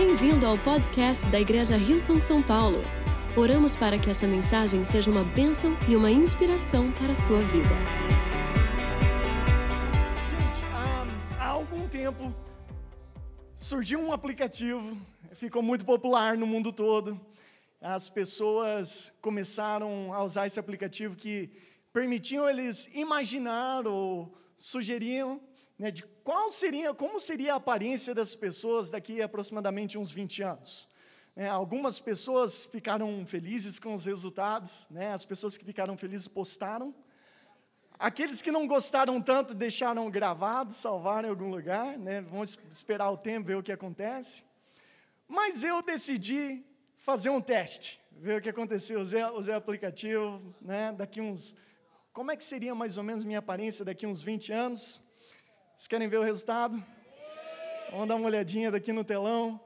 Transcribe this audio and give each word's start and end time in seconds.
Bem-vindo 0.00 0.46
ao 0.46 0.56
podcast 0.56 1.26
da 1.26 1.40
Igreja 1.40 1.76
Rio 1.76 1.98
São 1.98 2.20
São 2.20 2.40
Paulo. 2.40 2.84
Oramos 3.36 3.74
para 3.74 3.98
que 3.98 4.08
essa 4.08 4.28
mensagem 4.28 4.84
seja 4.84 5.10
uma 5.10 5.24
bênção 5.24 5.76
e 5.88 5.96
uma 5.96 6.08
inspiração 6.08 6.92
para 6.92 7.10
a 7.10 7.14
sua 7.16 7.42
vida. 7.42 7.74
Gente, 10.30 10.64
há, 10.72 11.42
há 11.42 11.48
algum 11.48 11.88
tempo 11.88 12.32
surgiu 13.56 13.98
um 13.98 14.12
aplicativo, 14.12 14.96
ficou 15.32 15.64
muito 15.64 15.84
popular 15.84 16.36
no 16.36 16.46
mundo 16.46 16.72
todo. 16.72 17.20
As 17.80 18.08
pessoas 18.08 19.12
começaram 19.20 20.14
a 20.14 20.22
usar 20.22 20.46
esse 20.46 20.60
aplicativo 20.60 21.16
que 21.16 21.50
permitiam 21.92 22.48
eles 22.48 22.88
imaginar 22.94 23.84
ou 23.84 24.32
sugeriam 24.56 25.40
né, 25.78 25.90
de 25.90 26.02
qual 26.02 26.50
seria, 26.50 26.92
como 26.92 27.20
seria 27.20 27.54
a 27.54 27.56
aparência 27.56 28.14
das 28.14 28.34
pessoas 28.34 28.90
daqui 28.90 29.22
a 29.22 29.26
aproximadamente 29.26 29.96
uns 29.96 30.10
20 30.10 30.42
anos. 30.42 30.88
É, 31.36 31.46
algumas 31.46 32.00
pessoas 32.00 32.66
ficaram 32.66 33.24
felizes 33.24 33.78
com 33.78 33.94
os 33.94 34.04
resultados, 34.04 34.86
né, 34.90 35.12
as 35.12 35.24
pessoas 35.24 35.56
que 35.56 35.64
ficaram 35.64 35.96
felizes 35.96 36.26
postaram. 36.26 36.92
Aqueles 37.96 38.42
que 38.42 38.50
não 38.50 38.66
gostaram 38.66 39.22
tanto 39.22 39.54
deixaram 39.54 40.10
gravado, 40.10 40.72
salvaram 40.72 41.28
em 41.28 41.30
algum 41.30 41.48
lugar, 41.48 41.96
né, 41.96 42.22
vamos 42.22 42.58
esperar 42.72 43.10
o 43.10 43.16
tempo, 43.16 43.46
ver 43.46 43.56
o 43.56 43.62
que 43.62 43.70
acontece. 43.70 44.44
Mas 45.28 45.62
eu 45.62 45.80
decidi 45.80 46.64
fazer 46.96 47.30
um 47.30 47.40
teste, 47.40 48.00
ver 48.12 48.38
o 48.38 48.42
que 48.42 48.48
aconteceu. 48.48 49.00
Usei, 49.00 49.22
usei 49.24 49.54
o 49.54 49.56
aplicativo, 49.56 50.42
né, 50.60 50.92
daqui 50.92 51.20
uns. 51.20 51.56
Como 52.12 52.32
é 52.32 52.36
que 52.36 52.42
seria 52.42 52.74
mais 52.74 52.96
ou 52.96 53.04
menos 53.04 53.22
minha 53.22 53.38
aparência 53.38 53.84
daqui 53.84 54.06
uns 54.06 54.20
20 54.22 54.52
anos? 54.52 55.07
Vocês 55.78 55.86
querem 55.86 56.08
ver 56.08 56.16
o 56.16 56.24
resultado? 56.24 56.84
Vamos 57.92 58.08
dar 58.08 58.16
uma 58.16 58.26
olhadinha 58.26 58.68
daqui 58.68 58.92
no 58.92 59.04
telão. 59.04 59.60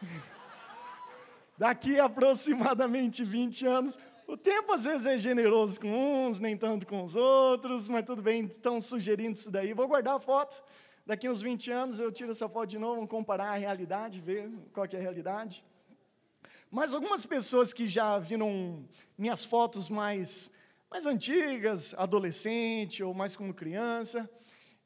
Daqui 1.58 1.98
aproximadamente 1.98 3.24
20 3.24 3.66
anos, 3.66 3.98
o 4.28 4.36
tempo 4.36 4.72
às 4.72 4.84
vezes 4.84 5.04
é 5.04 5.18
generoso 5.18 5.80
com 5.80 5.88
uns, 6.28 6.38
nem 6.38 6.56
tanto 6.56 6.86
com 6.86 7.02
os 7.02 7.16
outros, 7.16 7.88
mas 7.88 8.04
tudo 8.04 8.22
bem, 8.22 8.44
estão 8.44 8.80
sugerindo 8.80 9.32
isso 9.32 9.50
daí. 9.50 9.72
Vou 9.72 9.88
guardar 9.88 10.14
a 10.14 10.20
foto. 10.20 10.62
Daqui 11.04 11.28
uns 11.28 11.42
20 11.42 11.68
anos 11.72 11.98
eu 11.98 12.12
tiro 12.12 12.30
essa 12.30 12.48
foto 12.48 12.68
de 12.68 12.78
novo, 12.78 12.94
vamos 12.94 13.10
comparar 13.10 13.54
a 13.54 13.56
realidade, 13.56 14.20
ver 14.20 14.48
qual 14.72 14.86
é 14.86 14.96
a 14.96 15.00
realidade. 15.00 15.64
Mas 16.70 16.94
algumas 16.94 17.26
pessoas 17.26 17.72
que 17.72 17.88
já 17.88 18.20
viram 18.20 18.84
minhas 19.18 19.44
fotos 19.44 19.88
mais, 19.88 20.52
mais 20.88 21.06
antigas, 21.06 21.92
adolescente 21.98 23.02
ou 23.02 23.12
mais 23.12 23.34
como 23.34 23.52
criança, 23.52 24.30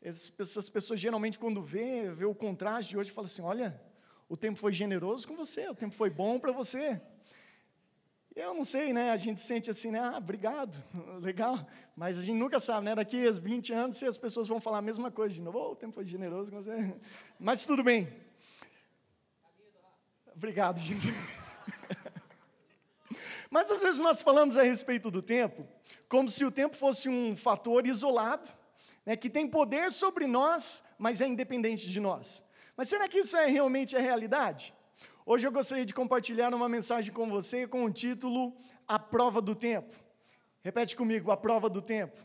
essas 0.02 0.68
pessoas 0.68 0.98
geralmente, 0.98 1.38
quando 1.38 1.62
vê, 1.62 2.10
vê 2.10 2.24
o 2.24 2.34
contraste 2.34 2.90
de 2.90 2.98
hoje, 2.98 3.10
falam 3.10 3.26
assim: 3.26 3.42
olha, 3.42 3.80
o 4.28 4.36
tempo 4.36 4.58
foi 4.58 4.72
generoso 4.72 5.28
com 5.28 5.36
você, 5.36 5.68
o 5.68 5.74
tempo 5.74 5.94
foi 5.94 6.08
bom 6.08 6.38
para 6.38 6.52
você. 6.52 7.00
Eu 8.34 8.54
não 8.54 8.64
sei, 8.64 8.92
né? 8.92 9.10
A 9.10 9.16
gente 9.16 9.40
sente 9.40 9.68
assim, 9.70 9.90
né? 9.90 9.98
Ah, 9.98 10.16
obrigado, 10.16 10.74
legal. 11.20 11.66
Mas 11.96 12.16
a 12.16 12.22
gente 12.22 12.38
nunca 12.38 12.58
sabe, 12.58 12.86
né? 12.86 12.94
Daqui 12.94 13.26
a 13.26 13.32
20 13.32 13.72
anos, 13.72 13.96
se 13.98 14.06
as 14.06 14.16
pessoas 14.16 14.48
vão 14.48 14.60
falar 14.60 14.78
a 14.78 14.82
mesma 14.82 15.10
coisa 15.10 15.34
de 15.34 15.42
novo, 15.42 15.58
oh, 15.58 15.72
o 15.72 15.76
tempo 15.76 15.92
foi 15.92 16.06
generoso 16.06 16.50
com 16.50 16.62
você. 16.62 16.94
Mas 17.38 17.66
tudo 17.66 17.82
bem. 17.82 18.08
Obrigado, 20.34 20.78
gente. 20.78 21.08
Mas 23.50 23.70
às 23.70 23.82
vezes 23.82 24.00
nós 24.00 24.22
falamos 24.22 24.56
a 24.56 24.62
respeito 24.62 25.10
do 25.10 25.20
tempo 25.20 25.66
como 26.08 26.28
se 26.28 26.44
o 26.44 26.50
tempo 26.50 26.76
fosse 26.76 27.08
um 27.08 27.36
fator 27.36 27.86
isolado 27.86 28.48
né, 29.04 29.16
que 29.16 29.30
tem 29.30 29.48
poder 29.48 29.90
sobre 29.90 30.26
nós, 30.26 30.82
mas 30.98 31.20
é 31.20 31.26
independente 31.26 31.88
de 31.88 32.00
nós. 32.00 32.44
Mas 32.76 32.88
será 32.88 33.08
que 33.08 33.18
isso 33.18 33.36
é 33.36 33.46
realmente 33.46 33.96
a 33.96 34.00
realidade? 34.00 34.74
Hoje 35.24 35.46
eu 35.46 35.52
gostaria 35.52 35.84
de 35.84 35.94
compartilhar 35.94 36.52
uma 36.54 36.68
mensagem 36.68 37.12
com 37.12 37.28
você 37.28 37.66
com 37.66 37.84
o 37.84 37.90
título 37.90 38.56
A 38.88 38.98
Prova 38.98 39.40
do 39.40 39.54
Tempo. 39.54 39.94
Repete 40.62 40.96
comigo, 40.96 41.30
A 41.30 41.36
Prova 41.36 41.68
do 41.68 41.80
Tempo. 41.80 42.20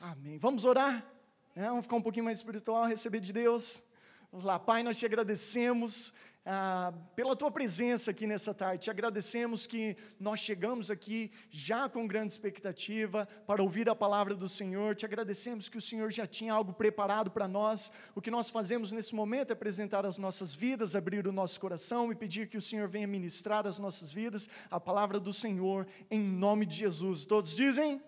Amém. 0.00 0.38
Vamos 0.38 0.64
orar? 0.64 1.06
É, 1.54 1.66
vamos 1.66 1.84
ficar 1.84 1.96
um 1.96 2.02
pouquinho 2.02 2.24
mais 2.24 2.38
espiritual, 2.38 2.84
receber 2.84 3.20
de 3.20 3.32
Deus. 3.32 3.82
Vamos 4.30 4.44
lá, 4.44 4.58
Pai, 4.58 4.82
nós 4.82 4.98
te 4.98 5.04
agradecemos 5.04 6.14
ah, 6.44 6.92
pela 7.14 7.36
tua 7.36 7.52
presença 7.52 8.10
aqui 8.10 8.26
nessa 8.26 8.52
tarde. 8.52 8.84
Te 8.84 8.90
agradecemos 8.90 9.64
que 9.64 9.96
nós 10.18 10.40
chegamos 10.40 10.90
aqui 10.90 11.30
já 11.50 11.88
com 11.88 12.06
grande 12.06 12.32
expectativa 12.32 13.28
para 13.46 13.62
ouvir 13.62 13.88
a 13.88 13.94
palavra 13.94 14.34
do 14.34 14.48
Senhor. 14.48 14.96
Te 14.96 15.04
agradecemos 15.04 15.68
que 15.68 15.78
o 15.78 15.80
Senhor 15.80 16.10
já 16.10 16.26
tinha 16.26 16.52
algo 16.52 16.72
preparado 16.72 17.30
para 17.30 17.46
nós. 17.46 17.92
O 18.14 18.20
que 18.20 18.30
nós 18.30 18.50
fazemos 18.50 18.90
nesse 18.90 19.14
momento 19.14 19.50
é 19.50 19.52
apresentar 19.52 20.04
as 20.04 20.18
nossas 20.18 20.52
vidas, 20.52 20.96
abrir 20.96 21.28
o 21.28 21.32
nosso 21.32 21.60
coração 21.60 22.10
e 22.10 22.14
pedir 22.16 22.48
que 22.48 22.56
o 22.56 22.62
Senhor 22.62 22.88
venha 22.88 23.06
ministrar 23.06 23.64
as 23.66 23.78
nossas 23.78 24.10
vidas, 24.10 24.50
a 24.68 24.80
palavra 24.80 25.20
do 25.20 25.32
Senhor, 25.32 25.86
em 26.10 26.20
nome 26.20 26.66
de 26.66 26.74
Jesus. 26.74 27.24
Todos 27.24 27.54
dizem? 27.54 28.02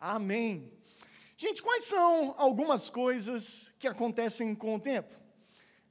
Amém. 0.00 0.60
Amém. 0.60 0.72
Gente, 1.36 1.60
quais 1.60 1.84
são 1.84 2.34
algumas 2.38 2.88
coisas 2.88 3.70
que 3.80 3.88
acontecem 3.88 4.54
com 4.54 4.76
o 4.76 4.80
tempo? 4.80 5.14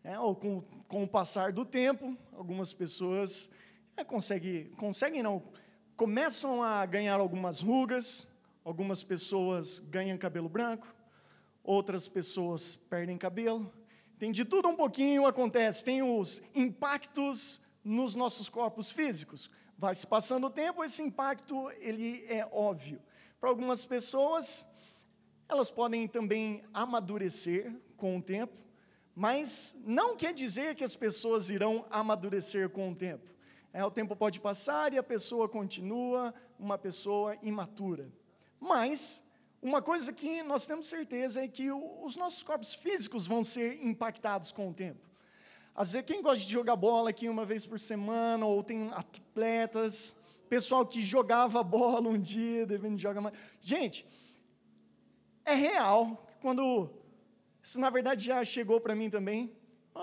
É, 0.03 0.17
ou 0.19 0.35
com 0.35 0.63
com 0.87 1.03
o 1.03 1.07
passar 1.07 1.51
do 1.51 1.65
tempo, 1.65 2.17
algumas 2.33 2.71
pessoas 2.71 3.49
é, 3.97 4.03
conseguem, 4.03 4.65
conseguem 4.77 5.23
não, 5.23 5.43
começam 5.95 6.61
a 6.61 6.85
ganhar 6.85 7.19
algumas 7.19 7.61
rugas, 7.61 8.27
algumas 8.63 9.03
pessoas 9.03 9.79
ganham 9.79 10.17
cabelo 10.17 10.49
branco, 10.49 10.87
outras 11.63 12.07
pessoas 12.07 12.75
perdem 12.75 13.17
cabelo. 13.17 13.71
Tem 14.19 14.31
de 14.31 14.45
tudo 14.45 14.69
um 14.69 14.75
pouquinho 14.75 15.25
acontece, 15.25 15.83
tem 15.83 16.01
os 16.01 16.43
impactos 16.53 17.61
nos 17.83 18.15
nossos 18.15 18.49
corpos 18.49 18.89
físicos. 18.89 19.49
Vai 19.77 19.93
se 19.93 20.07
passando 20.07 20.47
o 20.47 20.49
tempo, 20.49 20.83
esse 20.83 21.01
impacto 21.01 21.69
ele 21.79 22.25
é 22.29 22.47
óbvio. 22.51 23.01
Para 23.39 23.49
algumas 23.49 23.85
pessoas, 23.85 24.65
elas 25.47 25.69
podem 25.69 26.07
também 26.07 26.63
amadurecer 26.73 27.73
com 27.97 28.17
o 28.17 28.21
tempo, 28.21 28.53
mas 29.15 29.77
não 29.85 30.17
quer 30.17 30.33
dizer 30.33 30.75
que 30.75 30.83
as 30.83 30.95
pessoas 30.95 31.49
irão 31.49 31.85
amadurecer 31.89 32.69
com 32.69 32.91
o 32.91 32.95
tempo. 32.95 33.33
É, 33.71 33.83
o 33.83 33.89
tempo 33.89 34.15
pode 34.15 34.39
passar 34.39 34.91
e 34.91 34.97
a 34.97 35.03
pessoa 35.03 35.47
continua 35.47 36.33
uma 36.59 36.77
pessoa 36.77 37.37
imatura. 37.41 38.11
Mas, 38.59 39.23
uma 39.61 39.81
coisa 39.81 40.11
que 40.11 40.43
nós 40.43 40.65
temos 40.65 40.87
certeza 40.87 41.43
é 41.43 41.47
que 41.47 41.71
o, 41.71 42.03
os 42.03 42.15
nossos 42.17 42.43
corpos 42.43 42.73
físicos 42.73 43.25
vão 43.25 43.43
ser 43.43 43.81
impactados 43.81 44.51
com 44.51 44.69
o 44.69 44.73
tempo. 44.73 45.05
Às 45.73 45.93
vezes, 45.93 46.07
quem 46.07 46.21
gosta 46.21 46.45
de 46.45 46.51
jogar 46.51 46.75
bola 46.75 47.09
aqui 47.09 47.27
uma 47.27 47.45
vez 47.45 47.65
por 47.65 47.79
semana, 47.79 48.45
ou 48.45 48.63
tem 48.63 48.89
atletas, 48.93 50.15
pessoal 50.49 50.85
que 50.85 51.03
jogava 51.03 51.63
bola 51.63 52.09
um 52.09 52.19
dia, 52.19 52.65
devendo 52.65 52.97
jogar 52.97 53.21
mais. 53.21 53.37
Gente, 53.61 54.05
é 55.43 55.53
real 55.53 56.25
que 56.27 56.37
quando 56.39 56.89
isso, 57.65 57.81
na 57.81 57.89
verdade, 57.89 58.23
já 58.23 58.45
chegou 58.45 58.79
para 58.79 58.93
mim 58.93 59.09
também. 59.09 59.51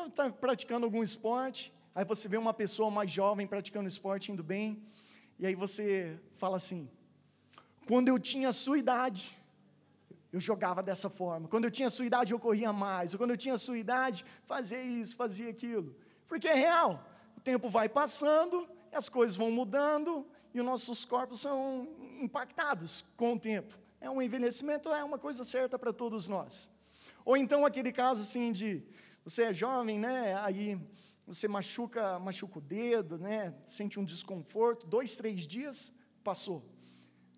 Está 0.09 0.29
praticando 0.29 0.85
algum 0.85 1.01
esporte, 1.01 1.73
aí 1.95 2.05
você 2.05 2.29
vê 2.29 2.37
uma 2.37 2.53
pessoa 2.53 2.91
mais 2.91 3.09
jovem 3.09 3.47
praticando 3.47 3.87
esporte, 3.87 4.33
indo 4.33 4.43
bem, 4.43 4.83
e 5.39 5.47
aí 5.47 5.55
você 5.55 6.19
fala 6.35 6.57
assim: 6.57 6.91
quando 7.87 8.09
eu 8.09 8.19
tinha 8.19 8.49
a 8.49 8.53
sua 8.53 8.79
idade, 8.79 9.39
eu 10.33 10.41
jogava 10.41 10.83
dessa 10.83 11.09
forma. 11.09 11.47
Quando 11.47 11.67
eu 11.67 11.71
tinha 11.71 11.87
a 11.87 11.91
sua 11.91 12.05
idade, 12.05 12.33
eu 12.33 12.39
corria 12.41 12.73
mais. 12.73 13.15
Quando 13.15 13.31
eu 13.31 13.37
tinha 13.37 13.55
a 13.55 13.59
sua 13.59 13.79
idade, 13.79 14.25
fazia 14.45 14.83
isso, 14.83 15.15
fazia 15.15 15.49
aquilo. 15.49 15.95
Porque 16.27 16.49
é 16.49 16.55
real. 16.55 17.09
O 17.37 17.41
tempo 17.41 17.71
vai 17.71 17.89
passando, 17.89 18.69
as 18.93 19.09
coisas 19.09 19.37
vão 19.37 19.53
mudando 19.53 20.27
e 20.53 20.59
os 20.59 20.67
nossos 20.67 21.05
corpos 21.05 21.41
são 21.41 21.87
impactados 22.21 23.05
com 23.17 23.35
o 23.35 23.39
tempo. 23.39 23.79
É 24.01 24.11
um 24.11 24.21
envelhecimento, 24.21 24.93
é 24.93 25.05
uma 25.05 25.19
coisa 25.19 25.45
certa 25.45 25.79
para 25.79 25.93
todos 25.93 26.27
nós. 26.27 26.72
Ou 27.25 27.37
então 27.37 27.65
aquele 27.65 27.93
caso 27.93 28.23
assim 28.23 28.53
de 28.53 28.83
você 29.25 29.45
é 29.45 29.55
jovem, 29.55 29.99
né? 29.99 30.35
Aí 30.43 30.81
você 31.27 31.47
machuca, 31.47 32.19
machuca 32.19 32.59
o 32.59 32.61
dedo, 32.61 33.19
né? 33.19 33.55
Sente 33.65 33.99
um 33.99 34.05
desconforto, 34.05 34.87
dois, 34.87 35.17
três 35.17 35.47
dias, 35.47 35.95
passou. 36.25 36.69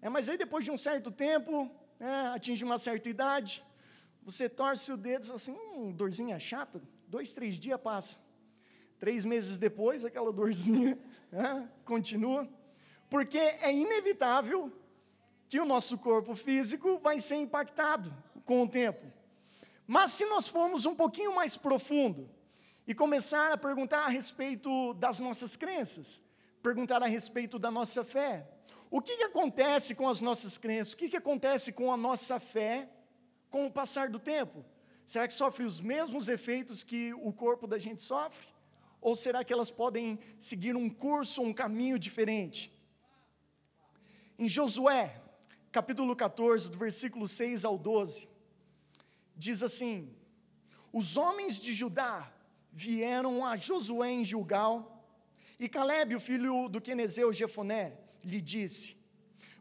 É, 0.00 0.08
mas 0.08 0.28
aí 0.28 0.36
depois 0.36 0.64
de 0.64 0.70
um 0.70 0.76
certo 0.76 1.10
tempo, 1.10 1.70
né, 1.98 2.32
atinge 2.34 2.64
uma 2.64 2.78
certa 2.78 3.08
idade, 3.08 3.64
você 4.22 4.48
torce 4.48 4.92
o 4.92 4.96
dedo, 4.96 5.32
assim, 5.32 5.52
hum, 5.52 5.92
dorzinha 5.92 6.38
chata, 6.38 6.82
dois, 7.06 7.32
três 7.32 7.56
dias 7.56 7.80
passa. 7.80 8.18
Três 8.98 9.24
meses 9.24 9.58
depois, 9.58 10.04
aquela 10.04 10.32
dorzinha 10.32 10.98
né, 11.30 11.68
continua, 11.84 12.48
porque 13.10 13.38
é 13.38 13.72
inevitável 13.72 14.72
que 15.48 15.60
o 15.60 15.64
nosso 15.64 15.98
corpo 15.98 16.34
físico 16.34 16.98
vai 16.98 17.20
ser 17.20 17.36
impactado 17.36 18.14
com 18.44 18.62
o 18.62 18.68
tempo. 18.68 19.13
Mas 19.86 20.12
se 20.12 20.24
nós 20.26 20.48
formos 20.48 20.86
um 20.86 20.94
pouquinho 20.94 21.34
mais 21.34 21.56
profundo 21.56 22.30
e 22.86 22.94
começar 22.94 23.52
a 23.52 23.56
perguntar 23.56 24.04
a 24.04 24.08
respeito 24.08 24.94
das 24.94 25.20
nossas 25.20 25.56
crenças, 25.56 26.22
perguntar 26.62 27.02
a 27.02 27.06
respeito 27.06 27.58
da 27.58 27.70
nossa 27.70 28.04
fé, 28.04 28.48
o 28.90 29.02
que, 29.02 29.16
que 29.16 29.24
acontece 29.24 29.94
com 29.94 30.08
as 30.08 30.20
nossas 30.20 30.56
crenças? 30.56 30.92
O 30.92 30.96
que, 30.96 31.08
que 31.08 31.16
acontece 31.16 31.72
com 31.72 31.92
a 31.92 31.96
nossa 31.96 32.40
fé 32.40 32.88
com 33.50 33.66
o 33.66 33.70
passar 33.70 34.08
do 34.08 34.18
tempo? 34.18 34.64
Será 35.04 35.28
que 35.28 35.34
sofre 35.34 35.64
os 35.64 35.80
mesmos 35.80 36.28
efeitos 36.28 36.82
que 36.82 37.12
o 37.14 37.32
corpo 37.32 37.66
da 37.66 37.78
gente 37.78 38.02
sofre? 38.02 38.46
Ou 39.00 39.14
será 39.14 39.44
que 39.44 39.52
elas 39.52 39.70
podem 39.70 40.18
seguir 40.38 40.76
um 40.76 40.88
curso, 40.88 41.42
um 41.42 41.52
caminho 41.52 41.98
diferente? 41.98 42.72
Em 44.38 44.48
Josué, 44.48 45.20
capítulo 45.70 46.16
14, 46.16 46.70
do 46.70 46.78
versículo 46.78 47.28
6 47.28 47.64
ao 47.66 47.76
12, 47.76 48.28
diz 49.36 49.62
assim: 49.62 50.14
Os 50.92 51.16
homens 51.16 51.58
de 51.58 51.72
Judá 51.72 52.32
vieram 52.72 53.44
a 53.44 53.56
Josué 53.56 54.10
em 54.10 54.24
Gilgal, 54.24 54.90
e 55.58 55.68
Caleb, 55.68 56.16
o 56.16 56.20
filho 56.20 56.68
do 56.68 56.80
Quenezeu 56.80 57.32
Jefoné, 57.32 57.98
lhe 58.24 58.40
disse: 58.40 58.96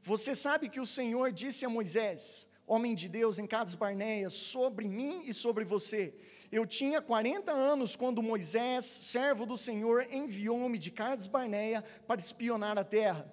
Você 0.02 0.36
sabe 0.36 0.70
que 0.70 0.80
o 0.80 0.86
Senhor 0.86 1.32
disse 1.32 1.66
a 1.66 1.70
Moisés: 1.70 2.50
homem 2.66 2.96
de 2.96 3.08
Deus 3.08 3.40
em 3.40 3.48
Cades 3.48 3.76
Barneia, 3.76 4.30
sobre 4.30 4.88
mim 4.88 5.24
e 5.26 5.34
sobre 5.34 5.64
você. 5.64 6.14
Eu 6.52 6.66
tinha 6.68 7.02
40 7.02 7.52
anos 7.52 7.96
quando 7.96 8.22
Moisés, 8.22 8.86
servo 8.86 9.46
do 9.46 9.58
Senhor, 9.58 10.08
enviou-me 10.12 10.78
de 10.78 10.92
Cades 10.92 11.28
Barneia 11.28 11.84
para 12.08 12.22
espionar 12.22 12.78
a 12.78 12.84
terra. 12.84 13.32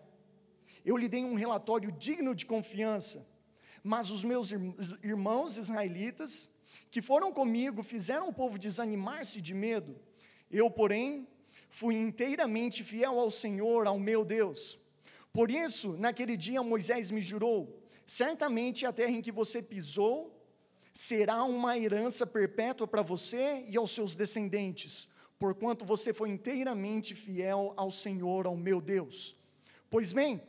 Eu 0.85 0.97
lhe 0.97 1.09
dei 1.09 1.23
um 1.23 1.35
relatório 1.35 1.93
digno 1.93 2.35
de 2.35 2.47
confiança, 2.47 3.27
mas 3.83 4.11
os 4.11 4.23
meus 4.25 4.51
irmãos 5.03 5.57
israelitas, 5.57 6.51
que 6.91 7.01
foram 7.01 7.33
comigo, 7.33 7.83
fizeram 7.83 8.29
o 8.29 8.33
povo 8.33 8.59
desanimar-se 8.59 9.41
de 9.41 9.55
medo. 9.55 9.97
Eu, 10.51 10.71
porém, 10.71 11.27
fui 11.69 11.95
inteiramente 11.95 12.83
fiel 12.83 13.19
ao 13.19 13.31
Senhor, 13.31 13.87
ao 13.87 13.99
meu 13.99 14.25
Deus. 14.25 14.81
Por 15.33 15.51
isso, 15.51 15.97
naquele 15.97 16.37
dia, 16.37 16.63
Moisés 16.63 17.11
me 17.11 17.21
jurou: 17.21 17.81
Certamente 18.07 18.85
a 18.85 18.93
terra 18.93 19.13
em 19.13 19.23
que 19.23 19.31
você 19.31 19.63
pisou 19.63 20.37
será 20.93 21.45
uma 21.45 21.79
herança 21.79 22.27
perpétua 22.27 22.87
para 22.87 23.03
você 23.03 23.65
e 23.69 23.77
aos 23.77 23.93
seus 23.93 24.17
descendentes, 24.17 25.09
porquanto 25.39 25.85
você 25.85 26.13
foi 26.13 26.29
inteiramente 26.29 27.15
fiel 27.15 27.73
ao 27.77 27.91
Senhor, 27.91 28.47
ao 28.47 28.57
meu 28.57 28.81
Deus. 28.81 29.37
Pois 29.89 30.13
bem, 30.13 30.43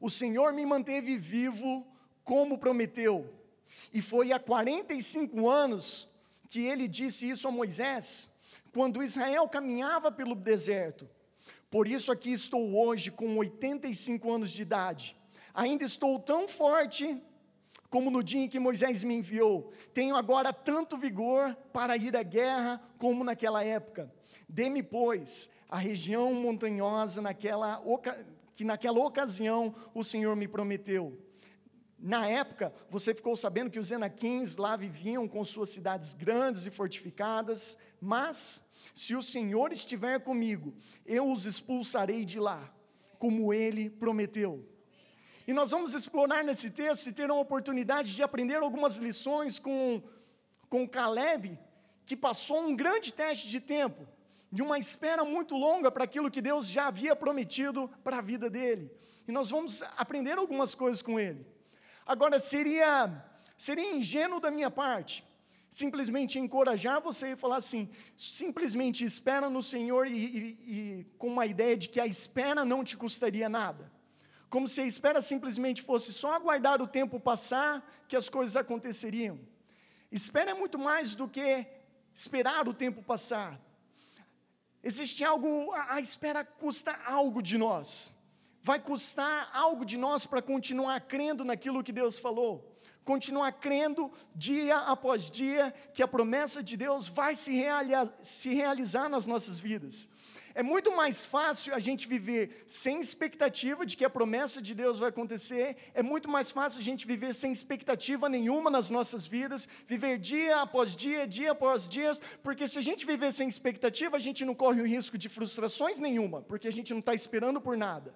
o 0.00 0.08
Senhor 0.08 0.52
me 0.52 0.64
manteve 0.64 1.16
vivo 1.16 1.86
como 2.24 2.58
prometeu, 2.58 3.32
e 3.92 4.00
foi 4.00 4.32
há 4.32 4.38
45 4.38 5.48
anos 5.48 6.08
que 6.48 6.60
ele 6.60 6.86
disse 6.86 7.28
isso 7.28 7.48
a 7.48 7.50
Moisés, 7.50 8.30
quando 8.72 9.02
Israel 9.02 9.48
caminhava 9.48 10.10
pelo 10.10 10.34
deserto. 10.34 11.08
Por 11.70 11.88
isso 11.88 12.12
aqui 12.12 12.32
estou 12.32 12.74
hoje 12.76 13.10
com 13.10 13.36
85 13.36 14.32
anos 14.32 14.50
de 14.52 14.62
idade 14.62 15.16
Ainda 15.54 15.84
estou 15.84 16.18
tão 16.18 16.48
forte 16.48 17.20
como 17.90 18.10
no 18.10 18.22
dia 18.22 18.40
em 18.40 18.48
que 18.48 18.58
Moisés 18.58 19.02
me 19.02 19.14
enviou. 19.14 19.70
Tenho 19.92 20.16
agora 20.16 20.50
tanto 20.50 20.96
vigor 20.96 21.54
para 21.72 21.96
ir 21.96 22.16
à 22.16 22.22
guerra 22.22 22.82
como 22.96 23.22
naquela 23.22 23.62
época. 23.62 24.10
Dê-me, 24.48 24.82
pois, 24.82 25.50
a 25.68 25.78
região 25.78 26.32
montanhosa 26.32 27.20
naquela, 27.20 27.82
que 28.54 28.64
naquela 28.64 28.98
ocasião 28.98 29.74
o 29.94 30.02
Senhor 30.02 30.34
me 30.34 30.48
prometeu. 30.48 31.18
Na 32.02 32.26
época, 32.26 32.74
você 32.90 33.14
ficou 33.14 33.36
sabendo 33.36 33.70
que 33.70 33.78
os 33.78 33.92
Enaquins 33.92 34.56
lá 34.56 34.74
viviam 34.74 35.28
com 35.28 35.44
suas 35.44 35.68
cidades 35.68 36.14
grandes 36.14 36.66
e 36.66 36.70
fortificadas, 36.70 37.78
mas 38.00 38.68
se 38.92 39.14
o 39.14 39.22
Senhor 39.22 39.72
estiver 39.72 40.18
comigo, 40.18 40.74
eu 41.06 41.30
os 41.30 41.46
expulsarei 41.46 42.24
de 42.24 42.40
lá, 42.40 42.74
como 43.20 43.54
ele 43.54 43.88
prometeu. 43.88 44.68
E 45.46 45.52
nós 45.52 45.70
vamos 45.70 45.94
explorar 45.94 46.42
nesse 46.42 46.72
texto 46.72 47.06
e 47.06 47.12
ter 47.12 47.30
uma 47.30 47.40
oportunidade 47.40 48.16
de 48.16 48.22
aprender 48.22 48.56
algumas 48.56 48.96
lições 48.96 49.60
com, 49.60 50.02
com 50.68 50.88
Caleb, 50.88 51.56
que 52.04 52.16
passou 52.16 52.62
um 52.62 52.74
grande 52.74 53.12
teste 53.12 53.48
de 53.48 53.60
tempo, 53.60 54.08
de 54.50 54.60
uma 54.60 54.76
espera 54.76 55.24
muito 55.24 55.56
longa 55.56 55.88
para 55.88 56.02
aquilo 56.02 56.32
que 56.32 56.42
Deus 56.42 56.66
já 56.66 56.88
havia 56.88 57.14
prometido 57.14 57.88
para 58.02 58.18
a 58.18 58.20
vida 58.20 58.50
dele. 58.50 58.90
E 59.28 59.30
nós 59.30 59.50
vamos 59.50 59.84
aprender 59.96 60.36
algumas 60.36 60.74
coisas 60.74 61.00
com 61.00 61.20
ele. 61.20 61.51
Agora, 62.06 62.38
seria, 62.38 63.10
seria 63.56 63.94
ingênuo 63.94 64.40
da 64.40 64.50
minha 64.50 64.70
parte 64.70 65.24
simplesmente 65.70 66.38
encorajar 66.38 67.00
você 67.00 67.32
e 67.32 67.36
falar 67.36 67.56
assim: 67.56 67.88
simplesmente 68.16 69.04
espera 69.04 69.48
no 69.48 69.62
Senhor 69.62 70.06
e, 70.06 70.12
e, 70.12 70.38
e 70.66 71.06
com 71.16 71.28
uma 71.28 71.46
ideia 71.46 71.76
de 71.76 71.88
que 71.88 72.00
a 72.00 72.06
espera 72.06 72.64
não 72.64 72.84
te 72.84 72.96
custaria 72.96 73.48
nada 73.48 73.90
como 74.52 74.68
se 74.68 74.82
a 74.82 74.86
espera 74.86 75.22
simplesmente 75.22 75.80
fosse 75.80 76.12
só 76.12 76.34
aguardar 76.34 76.82
o 76.82 76.86
tempo 76.86 77.18
passar 77.18 77.82
que 78.06 78.14
as 78.14 78.28
coisas 78.28 78.54
aconteceriam. 78.54 79.40
Espera 80.10 80.50
é 80.50 80.54
muito 80.54 80.78
mais 80.78 81.14
do 81.14 81.26
que 81.26 81.66
esperar 82.14 82.68
o 82.68 82.74
tempo 82.74 83.02
passar. 83.02 83.58
Existe 84.84 85.24
algo, 85.24 85.72
a 85.72 85.98
espera 86.00 86.44
custa 86.44 86.94
algo 87.06 87.42
de 87.42 87.56
nós. 87.56 88.14
Vai 88.62 88.78
custar 88.78 89.50
algo 89.52 89.84
de 89.84 89.98
nós 89.98 90.24
para 90.24 90.40
continuar 90.40 91.00
crendo 91.00 91.44
naquilo 91.44 91.82
que 91.82 91.90
Deus 91.90 92.16
falou. 92.16 92.72
Continuar 93.04 93.50
crendo 93.52 94.12
dia 94.32 94.78
após 94.78 95.28
dia 95.28 95.74
que 95.92 96.02
a 96.02 96.06
promessa 96.06 96.62
de 96.62 96.76
Deus 96.76 97.08
vai 97.08 97.34
se, 97.34 97.60
se 98.22 98.54
realizar 98.54 99.08
nas 99.08 99.26
nossas 99.26 99.58
vidas. 99.58 100.08
É 100.54 100.62
muito 100.62 100.94
mais 100.94 101.24
fácil 101.24 101.74
a 101.74 101.78
gente 101.78 102.06
viver 102.06 102.64
sem 102.66 103.00
expectativa 103.00 103.84
de 103.84 103.96
que 103.96 104.04
a 104.04 104.10
promessa 104.10 104.60
de 104.60 104.74
Deus 104.74 104.98
vai 104.98 105.08
acontecer, 105.08 105.76
é 105.94 106.02
muito 106.02 106.28
mais 106.28 106.50
fácil 106.50 106.78
a 106.78 106.82
gente 106.84 107.06
viver 107.06 107.34
sem 107.34 107.50
expectativa 107.50 108.28
nenhuma 108.28 108.70
nas 108.70 108.90
nossas 108.90 109.26
vidas, 109.26 109.66
viver 109.86 110.18
dia 110.18 110.60
após 110.60 110.94
dia, 110.94 111.26
dia 111.26 111.52
após 111.52 111.88
dia, 111.88 112.12
porque 112.42 112.68
se 112.68 112.78
a 112.78 112.82
gente 112.82 113.06
viver 113.06 113.32
sem 113.32 113.48
expectativa, 113.48 114.16
a 114.16 114.20
gente 114.20 114.44
não 114.44 114.54
corre 114.54 114.82
o 114.82 114.86
risco 114.86 115.16
de 115.16 115.28
frustrações 115.28 115.98
nenhuma, 115.98 116.42
porque 116.42 116.68
a 116.68 116.72
gente 116.72 116.92
não 116.92 117.00
está 117.00 117.14
esperando 117.14 117.60
por 117.60 117.76
nada. 117.76 118.14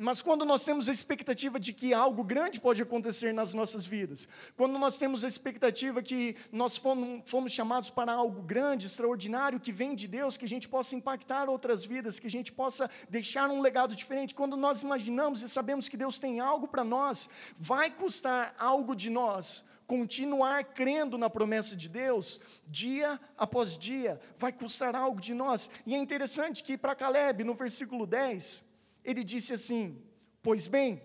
Mas 0.00 0.22
quando 0.22 0.44
nós 0.44 0.64
temos 0.64 0.88
a 0.88 0.92
expectativa 0.92 1.58
de 1.58 1.72
que 1.72 1.92
algo 1.92 2.22
grande 2.22 2.60
pode 2.60 2.80
acontecer 2.80 3.34
nas 3.34 3.52
nossas 3.52 3.84
vidas, 3.84 4.28
quando 4.56 4.78
nós 4.78 4.96
temos 4.96 5.24
a 5.24 5.26
expectativa 5.26 6.00
que 6.00 6.36
nós 6.52 6.76
fomos, 6.76 7.28
fomos, 7.28 7.50
chamados 7.50 7.90
para 7.90 8.12
algo 8.12 8.40
grande, 8.42 8.86
extraordinário, 8.86 9.58
que 9.58 9.72
vem 9.72 9.96
de 9.96 10.06
Deus, 10.06 10.36
que 10.36 10.44
a 10.44 10.48
gente 10.48 10.68
possa 10.68 10.94
impactar 10.94 11.48
outras 11.48 11.84
vidas, 11.84 12.20
que 12.20 12.28
a 12.28 12.30
gente 12.30 12.52
possa 12.52 12.88
deixar 13.10 13.50
um 13.50 13.60
legado 13.60 13.96
diferente, 13.96 14.36
quando 14.36 14.56
nós 14.56 14.82
imaginamos 14.82 15.42
e 15.42 15.48
sabemos 15.48 15.88
que 15.88 15.96
Deus 15.96 16.16
tem 16.16 16.38
algo 16.38 16.68
para 16.68 16.84
nós, 16.84 17.28
vai 17.56 17.90
custar 17.90 18.54
algo 18.56 18.94
de 18.94 19.10
nós 19.10 19.66
continuar 19.88 20.62
crendo 20.64 21.16
na 21.16 21.30
promessa 21.30 21.74
de 21.74 21.88
Deus, 21.88 22.42
dia 22.66 23.18
após 23.38 23.78
dia, 23.78 24.20
vai 24.36 24.52
custar 24.52 24.94
algo 24.94 25.18
de 25.18 25.32
nós. 25.32 25.70
E 25.86 25.94
é 25.94 25.98
interessante 25.98 26.62
que 26.62 26.76
para 26.76 26.94
Caleb, 26.94 27.42
no 27.42 27.54
versículo 27.54 28.06
10, 28.06 28.67
ele 29.08 29.24
disse 29.24 29.54
assim: 29.54 30.02
Pois 30.42 30.66
bem, 30.66 31.02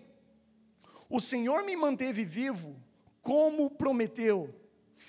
o 1.08 1.18
Senhor 1.18 1.64
me 1.64 1.74
manteve 1.74 2.22
vivo 2.22 2.76
como 3.22 3.70
prometeu. 3.70 4.54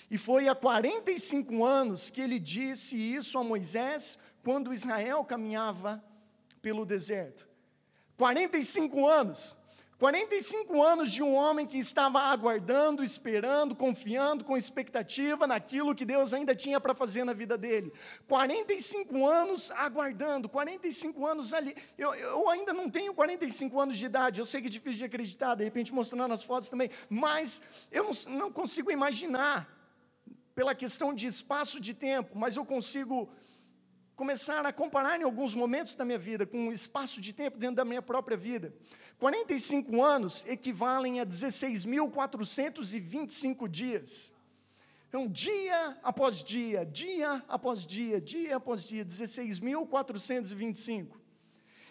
E 0.10 0.18
foi 0.18 0.48
há 0.48 0.56
45 0.56 1.66
anos 1.66 2.10
que 2.10 2.22
ele 2.22 2.40
disse 2.40 2.96
isso 2.96 3.38
a 3.38 3.44
Moisés, 3.44 4.18
quando 4.42 4.74
Israel 4.74 5.26
caminhava 5.26 6.02
pelo 6.62 6.86
deserto. 6.86 7.46
45 8.16 9.06
anos. 9.06 9.58
45 9.98 10.84
anos 10.84 11.10
de 11.10 11.24
um 11.24 11.34
homem 11.34 11.66
que 11.66 11.78
estava 11.78 12.20
aguardando, 12.20 13.02
esperando, 13.02 13.74
confiando, 13.74 14.44
com 14.44 14.58
expectativa 14.58 15.48
naquilo 15.48 15.96
que 15.96 16.04
Deus 16.04 16.34
ainda 16.34 16.54
tinha 16.54 16.82
para 16.82 16.94
fazer 16.94 17.24
na 17.24 17.32
vida 17.32 17.58
dele. 17.58 17.94
45 18.28 19.26
anos 19.26 19.72
aguardando, 19.72 20.50
45 20.50 21.26
anos 21.26 21.54
ali. 21.54 21.74
Eu, 21.98 22.14
eu 22.14 22.50
ainda 22.50 22.74
não 22.74 22.90
tenho 22.90 23.14
45 23.14 23.80
anos 23.80 23.98
de 23.98 24.06
idade, 24.06 24.42
eu 24.42 24.46
sei 24.46 24.60
que 24.60 24.68
é 24.68 24.70
difícil 24.70 25.00
de 25.00 25.06
acreditar, 25.06 25.56
de 25.56 25.64
repente 25.64 25.94
mostrando 25.94 26.34
as 26.34 26.44
fotos 26.44 26.68
também, 26.68 26.90
mas 27.10 27.62
eu 27.90 28.04
não, 28.04 28.38
não 28.38 28.52
consigo 28.52 28.92
imaginar, 28.92 29.76
pela 30.56 30.74
questão 30.74 31.14
de 31.14 31.28
espaço 31.28 31.82
de 31.82 31.94
tempo, 31.94 32.38
mas 32.38 32.56
eu 32.56 32.66
consigo 32.66 33.30
começar 34.16 34.66
a 34.66 34.72
comparar 34.72 35.20
em 35.20 35.24
alguns 35.24 35.54
momentos 35.54 35.94
da 35.96 36.06
minha 36.06 36.18
vida, 36.18 36.46
com 36.46 36.68
um 36.68 36.72
espaço 36.72 37.20
de 37.20 37.34
tempo 37.34 37.58
dentro 37.58 37.76
da 37.76 37.84
minha 37.84 38.02
própria 38.02 38.38
vida. 38.38 38.74
45 39.20 40.02
anos 40.02 40.48
equivalem 40.48 41.20
a 41.20 41.26
16.425 41.26 43.68
dias. 43.68 44.34
Então, 45.10 45.28
dia 45.28 45.98
após 46.02 46.42
dia, 46.44 46.86
dia 46.86 47.44
após 47.48 47.86
dia, 47.86 48.22
dia 48.22 48.56
após 48.56 48.82
dia, 48.84 49.06
16.425. 49.06 51.08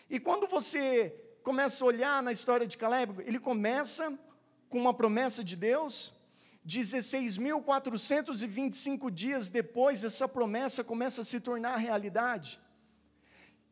E 0.09 0.19
quando 0.19 0.47
você 0.47 1.15
começa 1.43 1.85
a 1.85 1.87
olhar 1.87 2.23
na 2.23 2.33
história 2.33 2.67
de 2.67 2.79
Caleb, 2.79 3.23
ele 3.27 3.39
começa 3.39 4.19
com 4.71 4.79
uma 4.79 4.95
promessa 4.95 5.45
de 5.45 5.57
Deus, 5.57 6.14
16.425 6.67 9.11
dias 9.11 9.49
depois, 9.49 10.05
essa 10.05 10.27
promessa 10.27 10.83
começa 10.83 11.21
a 11.21 11.25
se 11.25 11.39
tornar 11.41 11.77
realidade. 11.77 12.59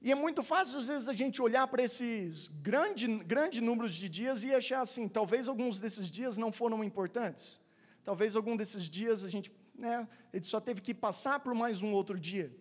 E 0.01 0.11
é 0.11 0.15
muito 0.15 0.43
fácil, 0.43 0.79
às 0.79 0.89
vezes, 0.89 1.09
a 1.09 1.13
gente 1.13 1.41
olhar 1.41 1.67
para 1.69 1.83
esses 1.83 2.49
grandes 2.49 3.09
grande 3.23 3.61
números 3.61 3.95
de 3.95 4.09
dias 4.09 4.43
e 4.43 4.55
achar 4.55 4.81
assim: 4.81 5.09
talvez 5.09 5.49
alguns 5.49 5.79
desses 5.79 6.11
dias 6.11 6.37
não 6.37 6.51
foram 6.51 6.83
importantes. 6.83 7.61
Talvez 8.05 8.35
algum 8.35 8.57
desses 8.57 8.91
dias 8.91 9.25
a 9.25 9.31
gente 9.31 9.49
né? 9.75 10.07
Ele 10.33 10.45
só 10.45 10.61
teve 10.61 10.81
que 10.81 10.95
passar 10.95 11.41
por 11.41 11.55
mais 11.55 11.83
um 11.83 11.93
outro 11.93 12.19
dia. 12.19 12.55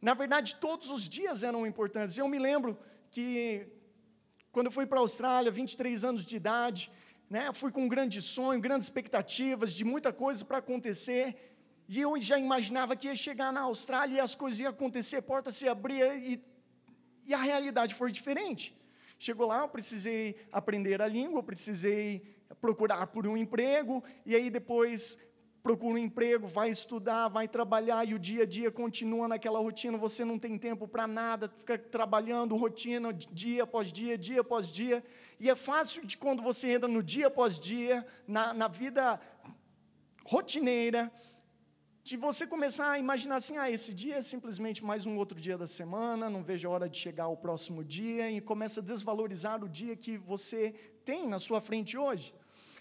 Na 0.00 0.14
verdade, 0.14 0.56
todos 0.56 0.90
os 0.90 1.08
dias 1.08 1.42
eram 1.42 1.66
importantes. 1.66 2.16
Eu 2.16 2.28
me 2.28 2.38
lembro 2.38 2.78
que 3.10 3.66
quando 4.52 4.66
eu 4.66 4.72
fui 4.72 4.86
para 4.86 4.98
a 4.98 5.00
Austrália, 5.00 5.50
23 5.50 6.04
anos 6.04 6.24
de 6.24 6.36
idade, 6.36 6.90
né, 7.30 7.52
fui 7.52 7.70
com 7.70 7.84
um 7.84 7.88
grande 7.88 8.20
sonho, 8.20 8.60
grandes 8.60 8.88
expectativas 8.88 9.72
de 9.72 9.84
muita 9.84 10.12
coisa 10.12 10.44
para 10.44 10.58
acontecer, 10.58 11.36
e 11.88 12.00
eu 12.00 12.20
já 12.20 12.36
imaginava 12.36 12.96
que 12.96 13.06
ia 13.06 13.14
chegar 13.14 13.52
na 13.52 13.60
Austrália 13.60 14.16
e 14.16 14.20
as 14.20 14.34
coisas 14.34 14.58
iam 14.58 14.70
acontecer, 14.70 15.22
porta 15.22 15.52
se 15.52 15.68
abria 15.68 16.16
e, 16.16 16.42
e 17.24 17.32
a 17.32 17.38
realidade 17.38 17.94
foi 17.94 18.10
diferente. 18.10 18.76
Chegou 19.16 19.46
lá, 19.46 19.60
eu 19.60 19.68
precisei 19.68 20.36
aprender 20.50 21.00
a 21.00 21.06
língua, 21.06 21.38
eu 21.38 21.42
precisei 21.44 22.22
procurar 22.60 23.06
por 23.06 23.26
um 23.28 23.36
emprego, 23.36 24.02
e 24.26 24.34
aí 24.34 24.50
depois 24.50 25.16
procura 25.62 25.94
um 25.94 25.98
emprego, 25.98 26.46
vai 26.46 26.70
estudar, 26.70 27.28
vai 27.28 27.46
trabalhar 27.46 28.06
e 28.06 28.14
o 28.14 28.18
dia 28.18 28.44
a 28.44 28.46
dia 28.46 28.70
continua 28.70 29.28
naquela 29.28 29.58
rotina, 29.58 29.98
você 29.98 30.24
não 30.24 30.38
tem 30.38 30.58
tempo 30.58 30.88
para 30.88 31.06
nada, 31.06 31.48
fica 31.48 31.78
trabalhando 31.78 32.56
rotina 32.56 33.12
dia 33.12 33.64
após 33.64 33.92
dia, 33.92 34.16
dia 34.16 34.40
após 34.40 34.68
dia, 34.68 35.04
e 35.38 35.50
é 35.50 35.56
fácil 35.56 36.06
de 36.06 36.16
quando 36.16 36.42
você 36.42 36.72
entra 36.72 36.88
no 36.88 37.02
dia 37.02 37.26
após 37.26 37.60
dia, 37.60 38.06
na, 38.26 38.54
na 38.54 38.68
vida 38.68 39.20
rotineira, 40.24 41.12
de 42.02 42.16
você 42.16 42.46
começar 42.46 42.92
a 42.92 42.98
imaginar 42.98 43.36
assim, 43.36 43.58
ah, 43.58 43.70
esse 43.70 43.92
dia 43.92 44.16
é 44.16 44.22
simplesmente 44.22 44.82
mais 44.82 45.04
um 45.04 45.16
outro 45.16 45.38
dia 45.38 45.58
da 45.58 45.66
semana, 45.66 46.30
não 46.30 46.42
vejo 46.42 46.66
a 46.66 46.70
hora 46.70 46.88
de 46.88 46.96
chegar 46.96 47.24
ao 47.24 47.36
próximo 47.36 47.84
dia, 47.84 48.30
e 48.30 48.40
começa 48.40 48.80
a 48.80 48.82
desvalorizar 48.82 49.62
o 49.62 49.68
dia 49.68 49.94
que 49.94 50.16
você 50.16 50.74
tem 51.04 51.28
na 51.28 51.38
sua 51.38 51.60
frente 51.60 51.98
hoje. 51.98 52.34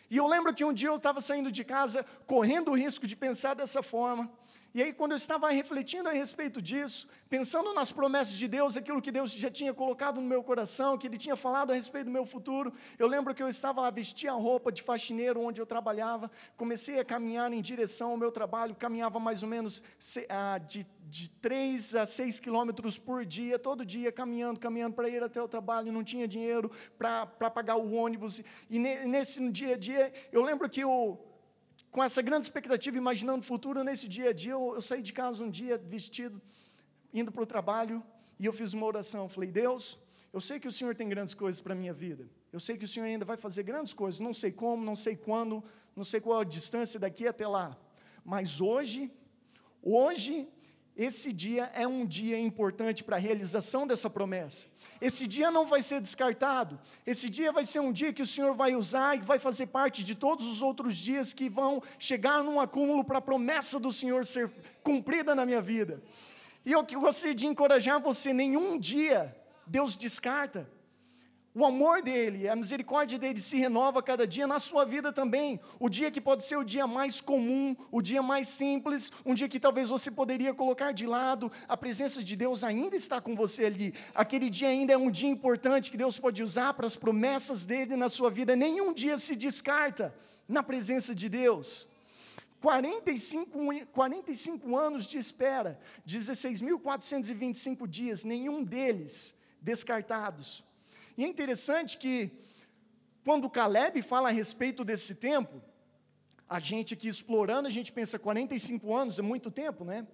E 0.10 0.18
eu 0.18 0.28
lembro 0.28 0.54
que 0.54 0.66
um 0.66 0.74
dia 0.74 0.89
eu 0.89 0.96
estava 0.96 1.22
saindo 1.22 1.51
de 1.51 1.63
casa, 1.63 2.06
correndo 2.25 2.72
o 2.72 2.78
risco 2.78 3.06
de 3.06 3.16
pensar 3.16 3.54
dessa 3.54 3.84
forma. 3.84 4.30
E 4.71 4.83
aí, 4.83 4.93
quando 4.93 5.13
eu 5.13 5.17
estava 5.17 5.49
refletindo 5.49 6.07
a 6.07 6.11
respeito 6.11 6.61
disso, 6.61 7.09
pensando 7.27 7.73
nas 7.73 7.91
promessas 7.91 8.38
de 8.38 8.47
Deus, 8.47 8.77
aquilo 8.77 9.01
que 9.01 9.11
Deus 9.11 9.31
já 9.31 9.49
tinha 9.49 9.73
colocado 9.73 10.21
no 10.21 10.27
meu 10.27 10.43
coração, 10.43 10.95
que 10.95 11.07
Ele 11.07 11.17
tinha 11.17 11.35
falado 11.35 11.71
a 11.71 11.73
respeito 11.73 12.05
do 12.05 12.11
meu 12.11 12.23
futuro, 12.23 12.71
eu 12.99 13.07
lembro 13.07 13.33
que 13.33 13.41
eu 13.41 13.47
estava 13.47 13.88
a 13.88 13.89
vestir 13.89 14.27
a 14.27 14.33
roupa 14.33 14.71
de 14.71 14.83
faxineiro 14.83 15.41
onde 15.41 15.59
eu 15.59 15.65
trabalhava, 15.65 16.29
comecei 16.55 16.99
a 16.99 17.05
caminhar 17.05 17.51
em 17.51 17.61
direção 17.61 18.11
ao 18.11 18.17
meu 18.17 18.31
trabalho, 18.31 18.75
caminhava 18.75 19.19
mais 19.19 19.41
ou 19.41 19.49
menos 19.49 19.83
de, 20.67 20.85
de 21.09 21.29
3 21.29 21.95
a 21.95 22.05
6 22.05 22.39
quilômetros 22.39 22.95
por 22.95 23.25
dia, 23.25 23.57
todo 23.57 23.83
dia 23.83 24.11
caminhando, 24.11 24.59
caminhando 24.59 24.93
para 24.93 25.09
ir 25.09 25.23
até 25.23 25.41
o 25.41 25.47
trabalho, 25.47 25.91
não 25.91 26.03
tinha 26.03 26.27
dinheiro 26.27 26.69
para 26.95 27.25
pagar 27.49 27.75
o 27.75 27.93
ônibus, 27.93 28.43
e 28.69 28.77
nesse 28.77 29.49
dia 29.49 29.73
a 29.73 29.77
dia, 29.77 30.13
eu 30.31 30.43
lembro 30.43 30.69
que 30.69 30.81
eu 30.81 31.25
com 31.91 32.03
essa 32.03 32.22
grande 32.22 32.46
expectativa, 32.46 32.98
imaginando 32.98 33.39
o 33.39 33.43
futuro, 33.43 33.84
nesse 33.84 34.08
dia 34.08 34.29
a 34.29 34.34
dia, 34.34 34.51
eu, 34.51 34.74
eu 34.75 34.81
saí 34.81 35.01
de 35.01 35.12
casa 35.12 35.43
um 35.43 35.50
dia 35.50 35.77
vestido, 35.77 36.41
indo 37.13 37.31
para 37.31 37.41
o 37.41 37.46
trabalho, 37.46 38.03
e 38.39 38.46
eu 38.46 38.53
fiz 38.53 38.74
uma 38.74 38.86
oração. 38.86 39.24
Eu 39.24 39.29
falei, 39.29 39.51
Deus, 39.51 39.98
eu 40.31 40.39
sei 40.39 40.60
que 40.60 40.67
o 40.67 40.72
Senhor 40.72 40.96
tem 40.96 41.10
grandes 41.10 41.34
coisas 41.34 41.60
para 41.60 41.74
a 41.74 41.75
minha 41.75 41.93
vida. 41.93 42.29
Eu 42.53 42.60
sei 42.60 42.77
que 42.77 42.86
o 42.86 42.88
Senhor 42.88 43.05
ainda 43.05 43.25
vai 43.25 43.38
fazer 43.38 43.63
grandes 43.63 43.93
coisas. 43.93 44.19
Não 44.19 44.34
sei 44.34 44.51
como, 44.51 44.84
não 44.84 44.96
sei 44.96 45.15
quando, 45.15 45.63
não 45.96 46.03
sei 46.03 46.22
qual 46.22 46.39
a 46.39 46.43
distância 46.43 47.00
daqui 47.00 47.27
até 47.27 47.48
lá. 47.48 47.77
Mas 48.24 48.62
hoje, 48.62 49.12
hoje, 49.81 50.48
esse 50.96 51.34
dia 51.34 51.72
é 51.74 51.88
um 51.88 52.05
dia 52.05 52.39
importante 52.39 53.03
para 53.03 53.15
a 53.15 53.19
realização 53.19 53.88
dessa 53.88 54.10
promessa. 54.10 54.67
Esse 55.01 55.25
dia 55.25 55.50
não 55.50 55.65
vai 55.65 55.82
ser 55.82 56.01
descartado. 56.01 56.79
Esse 57.06 57.29
dia 57.29 57.51
vai 57.51 57.65
ser 57.65 57.79
um 57.79 57.91
dia 57.91 58.12
que 58.12 58.22
o 58.22 58.27
Senhor 58.27 58.53
vai 58.53 58.75
usar 58.75 59.15
e 59.15 59.22
vai 59.22 59.39
fazer 59.39 59.68
parte 59.68 60.03
de 60.03 60.13
todos 60.13 60.46
os 60.46 60.62
outros 60.62 60.96
dias 60.96 61.32
que 61.32 61.48
vão 61.48 61.82
chegar 61.98 62.44
num 62.44 62.60
acúmulo 62.60 63.03
para 63.03 63.20
a 63.20 63.22
promessa 63.22 63.79
do 63.79 63.91
Senhor 63.94 64.25
ser 64.25 64.51
cumprida 64.84 65.34
na 65.34 65.46
minha 65.46 65.62
vida. 65.62 66.03
E 66.65 66.74
eu 66.74 66.84
gostaria 66.84 67.34
de 67.34 67.48
encorajar 67.48 68.00
você: 68.01 68.34
nenhum 68.34 68.77
dia 68.77 69.36
Deus 69.65 69.96
descarta. 69.96 70.70
O 71.53 71.65
amor 71.65 72.03
dele, 72.03 72.48
a 72.48 72.56
misericórdia 72.56 73.18
dele 73.18 73.41
se 73.41 73.58
renova 73.58 74.03
cada 74.03 74.27
dia 74.27 74.46
na 74.46 74.60
sua 74.60 74.86
vida 74.86 75.12
também. 75.12 75.60
O 75.79 75.89
dia 75.89 76.12
que 76.12 76.22
pode 76.22 76.46
ser 76.46 76.58
o 76.58 76.63
dia 76.63 76.86
mais 76.86 77.20
comum, 77.20 77.75
o 77.91 78.03
dia 78.03 78.22
mais 78.22 78.50
simples, 78.50 79.12
um 79.25 79.34
dia 79.34 79.50
que 79.50 79.60
talvez 79.60 79.89
você 79.89 80.12
poderia 80.12 80.53
colocar 80.53 80.91
de 80.91 81.08
lado, 81.08 81.51
a 81.68 81.75
presença 81.75 82.24
de 82.24 82.36
Deus 82.36 82.63
ainda 82.63 82.96
está 82.96 83.20
com 83.20 83.36
você 83.36 83.65
ali. 83.65 83.96
Aquele 84.13 84.48
dia 84.48 84.68
ainda 84.68 84.94
é 84.94 84.98
um 84.98 85.10
dia 85.10 85.29
importante 85.29 85.89
que 85.89 85.98
Deus 85.98 86.20
pode 86.20 86.44
usar 86.44 86.75
para 86.75 86.86
as 86.86 86.96
promessas 86.96 87.65
dele 87.65 87.96
na 87.96 88.10
sua 88.10 88.29
vida. 88.29 88.56
Nenhum 88.56 88.94
dia 88.94 89.18
se 89.18 89.36
descarta 89.36 90.13
na 90.48 90.62
presença 90.62 91.15
de 91.15 91.27
Deus. 91.27 91.89
45, 92.62 93.88
45 93.91 94.77
anos 94.77 95.08
de 95.08 95.18
espera, 95.18 95.79
16.425 96.08 97.88
dias, 97.88 98.24
nenhum 98.24 98.63
deles 98.63 99.34
descartados. 99.62 100.68
E 101.19 101.25
é 101.25 101.27
interessante 101.27 101.97
que, 101.97 102.31
quando 103.25 103.49
Caleb 103.49 104.01
fala 104.01 104.29
a 104.29 104.31
respeito 104.31 104.85
desse 104.85 105.15
tempo, 105.15 105.61
a 106.47 106.61
gente 106.61 106.93
aqui 106.93 107.09
explorando, 107.09 107.67
a 107.67 107.69
gente 107.69 107.91
pensa 107.91 108.17
45 108.17 108.95
anos 108.95 109.19
é 109.19 109.21
muito 109.21 109.51
tempo, 109.51 109.83
né? 109.83 110.07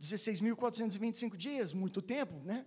16.425 0.00 1.36
dias, 1.36 1.74
muito 1.74 2.00
tempo, 2.00 2.32
né? 2.42 2.64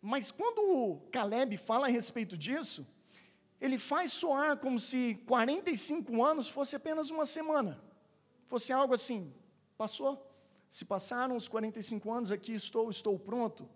Mas 0.00 0.30
quando 0.30 1.00
Caleb 1.10 1.56
fala 1.56 1.88
a 1.88 1.90
respeito 1.90 2.36
disso, 2.36 2.86
ele 3.60 3.76
faz 3.76 4.12
soar 4.12 4.56
como 4.58 4.78
se 4.78 5.16
45 5.26 6.24
anos 6.24 6.48
fosse 6.48 6.76
apenas 6.76 7.10
uma 7.10 7.26
semana. 7.26 7.82
Fosse 8.46 8.72
algo 8.72 8.94
assim, 8.94 9.34
passou, 9.76 10.32
se 10.68 10.84
passaram 10.84 11.34
os 11.34 11.48
45 11.48 12.12
anos, 12.12 12.30
aqui 12.30 12.52
estou, 12.52 12.88
estou 12.88 13.18
pronto. 13.18 13.68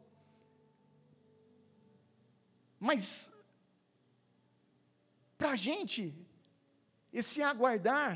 Mas, 2.89 3.33
para 5.39 5.53
a 5.53 5.57
gente, 5.57 6.03
esse 7.21 7.39
aguardar 7.43 8.11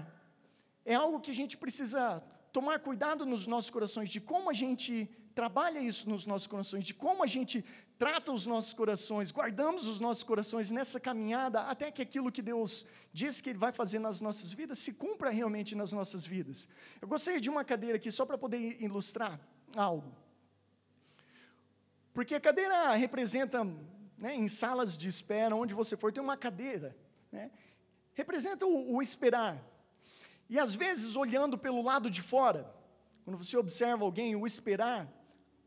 é 0.85 0.95
algo 0.95 1.21
que 1.25 1.31
a 1.31 1.39
gente 1.41 1.57
precisa 1.57 2.23
tomar 2.53 2.79
cuidado 2.81 3.25
nos 3.25 3.47
nossos 3.47 3.71
corações, 3.71 4.11
de 4.11 4.21
como 4.21 4.51
a 4.51 4.53
gente 4.53 4.93
trabalha 5.35 5.81
isso 5.81 6.11
nos 6.11 6.27
nossos 6.27 6.47
corações, 6.47 6.85
de 6.85 6.93
como 6.93 7.25
a 7.25 7.27
gente 7.27 7.65
trata 7.97 8.31
os 8.31 8.45
nossos 8.45 8.75
corações, 8.75 9.31
guardamos 9.31 9.87
os 9.87 9.99
nossos 10.01 10.23
corações 10.23 10.69
nessa 10.69 11.01
caminhada 11.01 11.63
até 11.63 11.91
que 11.91 12.03
aquilo 12.03 12.31
que 12.31 12.43
Deus 12.43 12.87
diz 13.11 13.41
que 13.41 13.49
Ele 13.51 13.59
vai 13.59 13.73
fazer 13.73 14.01
nas 14.01 14.21
nossas 14.21 14.53
vidas 14.53 14.79
se 14.79 14.93
cumpra 14.93 15.31
realmente 15.31 15.75
nas 15.75 15.93
nossas 15.93 16.27
vidas. 16.27 16.69
Eu 17.01 17.09
gostaria 17.09 17.41
de 17.41 17.49
uma 17.49 17.65
cadeira 17.65 17.97
aqui 17.97 18.13
só 18.13 18.27
para 18.27 18.37
poder 18.37 18.83
ilustrar 18.83 19.41
algo. 19.75 20.13
Porque 22.13 22.35
a 22.35 22.41
cadeira 22.41 22.95
representa 22.97 23.65
né, 24.19 24.35
em 24.35 24.49
salas 24.49 24.97
de 24.97 25.09
espera, 25.09 25.55
onde 25.55 25.73
você 25.73 25.97
for, 25.97 26.13
tem 26.13 26.23
uma 26.23 26.37
cadeira. 26.37 26.97
Né, 27.31 27.51
representa 28.15 28.67
o, 28.67 28.97
o 28.97 29.01
esperar. 29.01 29.63
E 30.49 30.59
às 30.59 30.75
vezes, 30.75 31.15
olhando 31.15 31.57
pelo 31.57 31.83
lado 31.83 32.11
de 32.11 32.21
fora, 32.21 32.71
quando 33.25 33.37
você 33.37 33.57
observa 33.57 34.05
alguém, 34.05 34.35
o 34.35 34.47
esperar, 34.47 35.09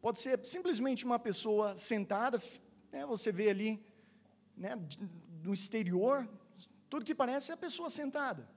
pode 0.02 0.20
ser 0.20 0.44
simplesmente 0.46 1.06
uma 1.06 1.18
pessoa 1.18 1.78
sentada, 1.78 2.42
né, 2.92 3.06
você 3.06 3.32
vê 3.32 3.50
ali, 3.50 3.86
né, 4.58 4.76
no 5.44 5.54
exterior, 5.54 6.28
tudo 6.90 7.06
que 7.06 7.16
parece 7.16 7.52
é 7.52 7.54
a 7.54 7.58
pessoa 7.58 7.90
sentada. 7.90 8.48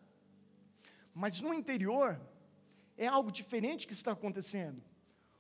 Mas 1.15 1.41
no 1.41 1.55
interior, 1.55 2.21
é 2.97 3.07
algo 3.07 3.31
diferente 3.31 3.87
que 3.87 3.93
está 3.93 4.13
acontecendo. 4.13 4.83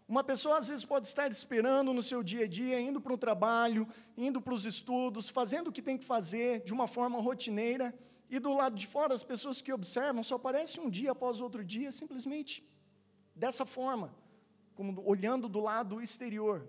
Uma 0.07 0.23
pessoa 0.23 0.59
às 0.59 0.69
vezes 0.69 0.85
pode 0.85 1.09
estar 1.09 1.31
esperando 1.31 1.93
no 1.93 2.03
seu 2.03 2.23
dia 2.23 2.45
a 2.45 2.49
dia, 2.49 2.79
indo 2.79 3.01
para 3.01 3.13
o 3.13 3.19
trabalho, 3.19 3.89
indo 4.17 4.41
para 4.41 4.53
os 4.53 4.67
estudos, 4.67 5.31
fazendo 5.31 5.69
o 5.69 5.73
que 5.73 5.81
tem 5.81 5.97
que 5.97 6.05
fazer 6.05 6.61
de 6.61 6.75
uma 6.75 6.87
forma 6.87 7.21
rotineira, 7.21 7.95
e 8.29 8.39
do 8.39 8.53
lado 8.53 8.75
de 8.75 8.87
fora 8.87 9.15
as 9.15 9.23
pessoas 9.23 9.61
que 9.61 9.73
observam 9.73 10.23
só 10.23 10.35
aparecem 10.35 10.83
um 10.83 10.91
dia 10.91 11.13
após 11.13 11.41
outro 11.41 11.65
dia, 11.65 11.91
simplesmente 11.91 12.67
dessa 13.35 13.65
forma, 13.65 14.15
como 14.75 15.03
olhando 15.07 15.49
do 15.49 15.61
lado 15.61 16.01
exterior. 16.01 16.69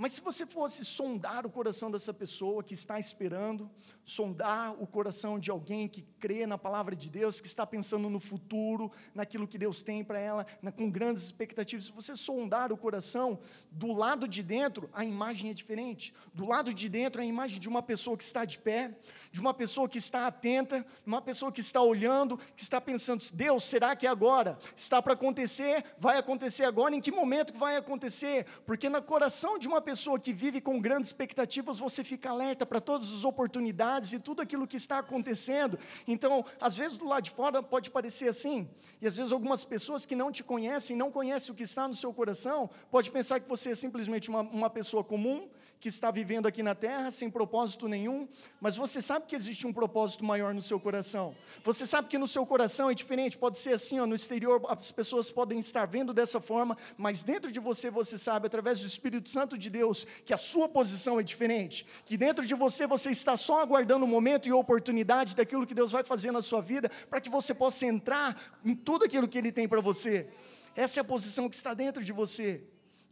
Mas 0.00 0.14
se 0.14 0.22
você 0.22 0.46
fosse 0.46 0.82
sondar 0.82 1.44
o 1.44 1.50
coração 1.50 1.90
dessa 1.90 2.14
pessoa 2.14 2.64
que 2.64 2.72
está 2.72 2.98
esperando, 2.98 3.70
sondar 4.02 4.74
o 4.82 4.86
coração 4.86 5.38
de 5.38 5.50
alguém 5.50 5.86
que 5.86 6.00
crê 6.18 6.46
na 6.46 6.56
palavra 6.56 6.96
de 6.96 7.10
Deus, 7.10 7.38
que 7.38 7.46
está 7.46 7.66
pensando 7.66 8.08
no 8.08 8.18
futuro, 8.18 8.90
naquilo 9.14 9.46
que 9.46 9.58
Deus 9.58 9.82
tem 9.82 10.02
para 10.02 10.18
ela, 10.18 10.46
na, 10.62 10.72
com 10.72 10.90
grandes 10.90 11.24
expectativas, 11.24 11.84
se 11.84 11.92
você 11.92 12.16
sondar 12.16 12.72
o 12.72 12.78
coração, 12.78 13.40
do 13.70 13.92
lado 13.92 14.26
de 14.26 14.42
dentro 14.42 14.88
a 14.94 15.04
imagem 15.04 15.50
é 15.50 15.52
diferente. 15.52 16.14
Do 16.32 16.46
lado 16.46 16.72
de 16.72 16.88
dentro 16.88 17.20
a 17.20 17.24
imagem 17.24 17.60
de 17.60 17.68
uma 17.68 17.82
pessoa 17.82 18.16
que 18.16 18.24
está 18.24 18.46
de 18.46 18.56
pé, 18.56 18.96
de 19.30 19.38
uma 19.38 19.52
pessoa 19.52 19.86
que 19.86 19.98
está 19.98 20.26
atenta, 20.26 20.84
uma 21.04 21.20
pessoa 21.20 21.52
que 21.52 21.60
está 21.60 21.82
olhando, 21.82 22.38
que 22.56 22.62
está 22.62 22.80
pensando: 22.80 23.22
Deus, 23.34 23.64
será 23.64 23.94
que 23.94 24.06
é 24.06 24.10
agora? 24.10 24.58
Está 24.74 25.02
para 25.02 25.12
acontecer? 25.12 25.84
Vai 25.98 26.16
acontecer 26.16 26.64
agora? 26.64 26.96
Em 26.96 27.02
que 27.02 27.12
momento 27.12 27.52
vai 27.52 27.76
acontecer? 27.76 28.46
Porque 28.64 28.88
no 28.88 29.02
coração 29.02 29.58
de 29.58 29.68
uma 29.68 29.82
pessoa 29.82 29.89
pessoa 29.90 30.20
que 30.20 30.32
vive 30.32 30.60
com 30.60 30.80
grandes 30.80 31.08
expectativas, 31.08 31.80
você 31.80 32.04
fica 32.04 32.30
alerta 32.30 32.64
para 32.64 32.80
todas 32.80 33.12
as 33.12 33.24
oportunidades 33.24 34.12
e 34.12 34.20
tudo 34.20 34.40
aquilo 34.40 34.64
que 34.64 34.76
está 34.76 34.98
acontecendo. 35.00 35.76
Então, 36.06 36.44
às 36.60 36.76
vezes 36.76 36.96
do 36.96 37.06
lado 37.06 37.24
de 37.24 37.32
fora 37.32 37.60
pode 37.60 37.90
parecer 37.90 38.28
assim, 38.28 38.70
e 39.02 39.06
às 39.08 39.16
vezes 39.16 39.32
algumas 39.32 39.64
pessoas 39.64 40.06
que 40.06 40.14
não 40.14 40.30
te 40.30 40.44
conhecem, 40.44 40.96
não 40.96 41.10
conhecem 41.10 41.52
o 41.52 41.56
que 41.56 41.64
está 41.64 41.88
no 41.88 41.94
seu 41.96 42.14
coração, 42.14 42.70
pode 42.88 43.10
pensar 43.10 43.40
que 43.40 43.48
você 43.48 43.70
é 43.70 43.74
simplesmente 43.74 44.28
uma, 44.28 44.42
uma 44.42 44.70
pessoa 44.70 45.02
comum, 45.02 45.48
que 45.80 45.88
está 45.88 46.10
vivendo 46.10 46.46
aqui 46.46 46.62
na 46.62 46.74
terra 46.74 47.10
sem 47.10 47.30
propósito 47.30 47.88
nenhum, 47.88 48.28
mas 48.60 48.76
você 48.76 49.00
sabe 49.00 49.24
que 49.26 49.34
existe 49.34 49.66
um 49.66 49.72
propósito 49.72 50.22
maior 50.22 50.52
no 50.52 50.60
seu 50.60 50.78
coração. 50.78 51.34
Você 51.64 51.86
sabe 51.86 52.08
que 52.08 52.18
no 52.18 52.26
seu 52.26 52.44
coração 52.44 52.90
é 52.90 52.94
diferente, 52.94 53.38
pode 53.38 53.58
ser 53.58 53.72
assim, 53.72 53.98
ó, 53.98 54.06
no 54.06 54.14
exterior 54.14 54.60
as 54.68 54.92
pessoas 54.92 55.30
podem 55.30 55.58
estar 55.58 55.86
vendo 55.86 56.12
dessa 56.12 56.38
forma, 56.38 56.76
mas 56.98 57.22
dentro 57.22 57.50
de 57.50 57.58
você 57.58 57.88
você 57.88 58.18
sabe 58.18 58.46
através 58.46 58.80
do 58.80 58.86
Espírito 58.86 59.30
Santo 59.30 59.56
de 59.56 59.70
Deus 59.70 60.04
que 60.26 60.34
a 60.34 60.36
sua 60.36 60.68
posição 60.68 61.18
é 61.18 61.22
diferente, 61.22 61.86
que 62.04 62.18
dentro 62.18 62.44
de 62.44 62.54
você 62.54 62.86
você 62.86 63.10
está 63.10 63.34
só 63.34 63.62
aguardando 63.62 64.04
o 64.04 64.08
momento 64.08 64.48
e 64.48 64.52
a 64.52 64.56
oportunidade 64.56 65.34
daquilo 65.34 65.66
que 65.66 65.74
Deus 65.74 65.90
vai 65.90 66.04
fazer 66.04 66.30
na 66.30 66.42
sua 66.42 66.60
vida 66.60 66.90
para 67.08 67.22
que 67.22 67.30
você 67.30 67.54
possa 67.54 67.86
entrar 67.86 68.38
em 68.62 68.74
tudo 68.74 69.06
aquilo 69.06 69.26
que 69.26 69.38
ele 69.38 69.50
tem 69.50 69.66
para 69.66 69.80
você. 69.80 70.28
Essa 70.76 71.00
é 71.00 71.02
a 71.02 71.04
posição 71.04 71.48
que 71.48 71.56
está 71.56 71.72
dentro 71.72 72.04
de 72.04 72.12
você. 72.12 72.62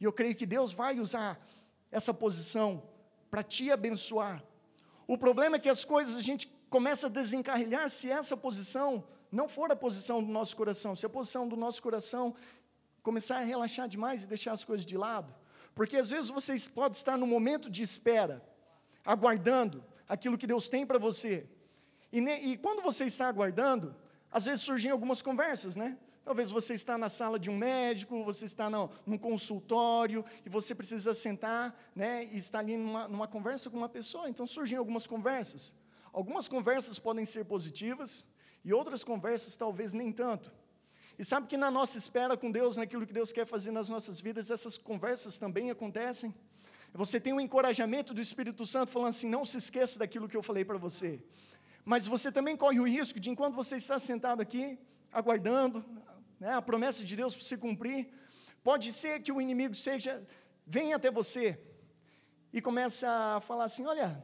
E 0.00 0.04
eu 0.04 0.12
creio 0.12 0.34
que 0.34 0.46
Deus 0.46 0.72
vai 0.72 1.00
usar 1.00 1.40
essa 1.90 2.12
posição 2.12 2.83
para 3.30 3.42
te 3.42 3.71
abençoar. 3.71 4.42
O 5.07 5.16
problema 5.16 5.57
é 5.57 5.59
que 5.59 5.68
as 5.68 5.85
coisas 5.85 6.16
a 6.16 6.21
gente 6.21 6.49
começa 6.68 7.07
a 7.07 7.11
desencarrilhar 7.11 7.88
se 7.88 8.11
essa 8.11 8.37
posição 8.37 9.04
não 9.30 9.49
for 9.49 9.71
a 9.71 9.76
posição 9.76 10.23
do 10.23 10.30
nosso 10.30 10.57
coração, 10.57 10.95
se 10.97 11.04
a 11.04 11.09
posição 11.09 11.49
do 11.49 11.57
nosso 11.57 11.83
coração 11.83 12.35
começar 13.02 13.38
a 13.38 13.40
relaxar 13.40 13.88
demais 13.88 14.23
e 14.23 14.26
deixar 14.26 14.52
as 14.52 14.64
coisas 14.64 14.85
de 14.85 14.97
lado. 14.97 15.35
Porque 15.75 15.97
às 15.97 16.11
vezes 16.11 16.28
vocês 16.28 16.66
podem 16.68 16.92
estar 16.92 17.16
no 17.16 17.26
momento 17.26 17.71
de 17.71 17.83
espera, 17.83 18.42
aguardando 19.04 19.85
aquilo 20.09 20.37
que 20.37 20.47
Deus 20.47 20.68
tem 20.68 20.87
para 20.87 20.99
você. 20.99 21.49
E, 22.12 22.21
e 22.21 22.57
quando 22.57 22.83
você 22.83 23.04
está 23.04 23.28
aguardando, 23.28 23.95
às 24.30 24.45
vezes 24.47 24.61
surgem 24.62 24.90
algumas 24.90 25.23
conversas, 25.23 25.76
né? 25.76 25.97
Talvez 26.28 26.50
você 26.50 26.75
está 26.75 26.99
na 26.99 27.08
sala 27.08 27.38
de 27.38 27.49
um 27.49 27.56
médico, 27.56 28.23
você 28.23 28.44
está 28.44 28.68
no, 28.68 28.90
num 29.06 29.16
consultório 29.16 30.23
e 30.44 30.49
você 30.50 30.75
precisa 30.75 31.14
sentar 31.14 31.75
né, 31.97 32.28
e 32.30 32.37
está 32.37 32.58
ali 32.58 32.76
numa, 32.76 33.08
numa 33.08 33.26
conversa 33.26 33.70
com 33.70 33.78
uma 33.78 33.88
pessoa. 33.88 34.28
Então 34.28 34.47
surgem 34.47 34.76
algumas 34.76 35.06
conversas. 35.06 35.73
Algumas 36.12 36.47
conversas 36.47 36.99
podem 36.99 37.25
ser 37.25 37.47
positivas 37.47 38.26
e 38.62 38.75
outras 38.75 39.02
conversas 39.02 39.56
talvez 39.56 39.94
nem 39.94 40.12
tanto. 40.12 40.52
E 41.18 41.25
sabe 41.25 41.47
que 41.47 41.56
na 41.56 41.70
nossa 41.70 41.97
espera 41.97 42.37
com 42.37 42.50
Deus, 42.50 42.76
naquilo 42.76 43.06
que 43.06 43.12
Deus 43.14 43.32
quer 43.32 43.47
fazer 43.47 43.70
nas 43.70 43.88
nossas 43.88 44.20
vidas, 44.20 44.50
essas 44.50 44.76
conversas 44.76 45.38
também 45.38 45.70
acontecem. 45.70 46.35
Você 46.92 47.18
tem 47.18 47.32
um 47.32 47.40
encorajamento 47.40 48.12
do 48.12 48.20
Espírito 48.20 48.66
Santo 48.66 48.90
falando 48.90 49.08
assim: 49.08 49.30
não 49.30 49.47
se 49.47 49.56
esqueça 49.56 49.99
daquilo 49.99 50.28
que 50.28 50.37
eu 50.37 50.42
falei 50.42 50.62
para 50.62 50.76
você. 50.76 51.25
Mas 51.87 52.06
você 52.06 52.30
também 52.30 52.54
corre 52.54 52.80
o 52.80 52.87
risco 52.87 53.18
de, 53.18 53.30
enquanto 53.30 53.54
você 53.54 53.76
está 53.76 53.99
sentado 53.99 54.42
aqui, 54.42 54.78
aguardando, 55.11 55.82
né, 56.38 56.54
a 56.54 56.62
promessa 56.62 57.04
de 57.04 57.16
Deus 57.16 57.35
para 57.35 57.45
se 57.45 57.57
cumprir, 57.57 58.09
pode 58.62 58.92
ser 58.92 59.21
que 59.21 59.33
o 59.33 59.40
inimigo 59.40 59.75
seja, 59.75 60.26
venha 60.66 60.97
até 60.97 61.11
você 61.11 61.59
e 62.52 62.61
comece 62.61 63.04
a 63.07 63.40
falar 63.40 63.64
assim: 63.64 63.85
olha, 63.87 64.23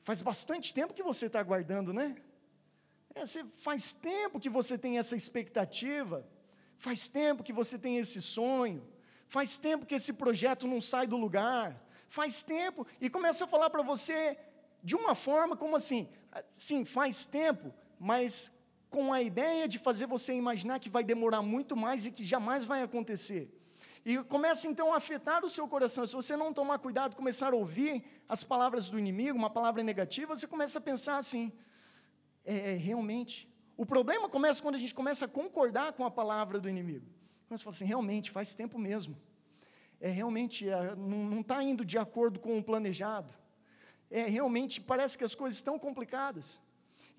faz 0.00 0.20
bastante 0.20 0.72
tempo 0.72 0.94
que 0.94 1.02
você 1.02 1.26
está 1.26 1.40
aguardando, 1.40 1.92
né? 1.92 2.16
É, 3.14 3.24
faz 3.58 3.92
tempo 3.92 4.38
que 4.38 4.48
você 4.48 4.78
tem 4.78 4.98
essa 4.98 5.16
expectativa, 5.16 6.26
faz 6.78 7.08
tempo 7.08 7.42
que 7.42 7.52
você 7.52 7.78
tem 7.78 7.98
esse 7.98 8.22
sonho, 8.22 8.86
faz 9.26 9.58
tempo 9.58 9.84
que 9.84 9.96
esse 9.96 10.12
projeto 10.14 10.66
não 10.66 10.80
sai 10.80 11.06
do 11.06 11.16
lugar, 11.16 11.84
faz 12.06 12.42
tempo, 12.42 12.86
e 13.00 13.10
começa 13.10 13.44
a 13.44 13.48
falar 13.48 13.70
para 13.70 13.82
você 13.82 14.38
de 14.82 14.94
uma 14.94 15.14
forma 15.14 15.56
como 15.56 15.76
assim: 15.76 16.08
sim, 16.48 16.84
faz 16.84 17.26
tempo, 17.26 17.74
mas 17.98 18.52
com 18.90 19.12
a 19.12 19.22
ideia 19.22 19.68
de 19.68 19.78
fazer 19.78 20.06
você 20.06 20.34
imaginar 20.34 20.80
que 20.80 20.90
vai 20.90 21.04
demorar 21.04 21.40
muito 21.40 21.76
mais 21.76 22.04
e 22.04 22.10
que 22.10 22.24
jamais 22.24 22.64
vai 22.64 22.82
acontecer. 22.82 23.56
E 24.04 24.18
começa 24.24 24.66
então 24.66 24.92
a 24.92 24.96
afetar 24.96 25.44
o 25.44 25.48
seu 25.48 25.68
coração. 25.68 26.06
Se 26.06 26.14
você 26.14 26.36
não 26.36 26.52
tomar 26.52 26.78
cuidado, 26.80 27.14
começar 27.14 27.52
a 27.52 27.56
ouvir 27.56 28.02
as 28.28 28.42
palavras 28.42 28.88
do 28.88 28.98
inimigo, 28.98 29.38
uma 29.38 29.50
palavra 29.50 29.82
negativa, 29.82 30.36
você 30.36 30.46
começa 30.46 30.78
a 30.78 30.82
pensar 30.82 31.18
assim: 31.18 31.52
é, 32.44 32.72
é 32.72 32.74
realmente. 32.74 33.48
O 33.76 33.86
problema 33.86 34.28
começa 34.28 34.60
quando 34.60 34.74
a 34.74 34.78
gente 34.78 34.94
começa 34.94 35.26
a 35.26 35.28
concordar 35.28 35.92
com 35.92 36.04
a 36.04 36.10
palavra 36.10 36.58
do 36.58 36.68
inimigo. 36.68 37.06
Você 37.48 37.62
fala 37.62 37.76
assim: 37.76 37.84
realmente, 37.84 38.30
faz 38.30 38.54
tempo 38.54 38.78
mesmo. 38.78 39.16
É 40.00 40.08
realmente, 40.08 40.68
é, 40.68 40.96
não 40.96 41.42
está 41.42 41.62
indo 41.62 41.84
de 41.84 41.98
acordo 41.98 42.40
com 42.40 42.58
o 42.58 42.64
planejado. 42.64 43.32
É 44.10 44.24
realmente, 44.24 44.80
parece 44.80 45.16
que 45.16 45.22
as 45.22 45.34
coisas 45.34 45.58
estão 45.58 45.78
complicadas 45.78 46.60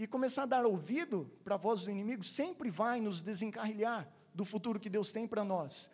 e 0.02 0.08
começar 0.08 0.44
a 0.44 0.46
dar 0.48 0.66
ouvido 0.66 1.30
para 1.44 1.54
a 1.54 1.58
voz 1.60 1.84
do 1.84 1.92
inimigo 1.92 2.24
sempre 2.24 2.72
vai 2.72 3.00
nos 3.00 3.22
desencarrilhar 3.22 4.12
do 4.34 4.44
futuro 4.44 4.80
que 4.80 4.90
Deus 4.90 5.12
tem 5.12 5.28
para 5.28 5.44
nós. 5.44 5.92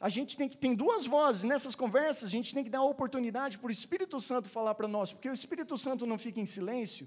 A 0.00 0.08
gente 0.08 0.38
tem 0.38 0.48
que 0.48 0.56
tem 0.56 0.74
duas 0.74 1.04
vozes 1.04 1.42
nessas 1.42 1.74
conversas, 1.74 2.28
a 2.28 2.30
gente 2.30 2.54
tem 2.54 2.64
que 2.64 2.70
dar 2.70 2.78
a 2.78 2.84
oportunidade 2.84 3.58
para 3.58 3.68
o 3.68 3.70
Espírito 3.70 4.18
Santo 4.22 4.48
falar 4.48 4.74
para 4.74 4.88
nós, 4.88 5.12
porque 5.12 5.28
o 5.28 5.34
Espírito 5.34 5.76
Santo 5.76 6.06
não 6.06 6.16
fica 6.16 6.40
em 6.40 6.46
silêncio, 6.46 7.06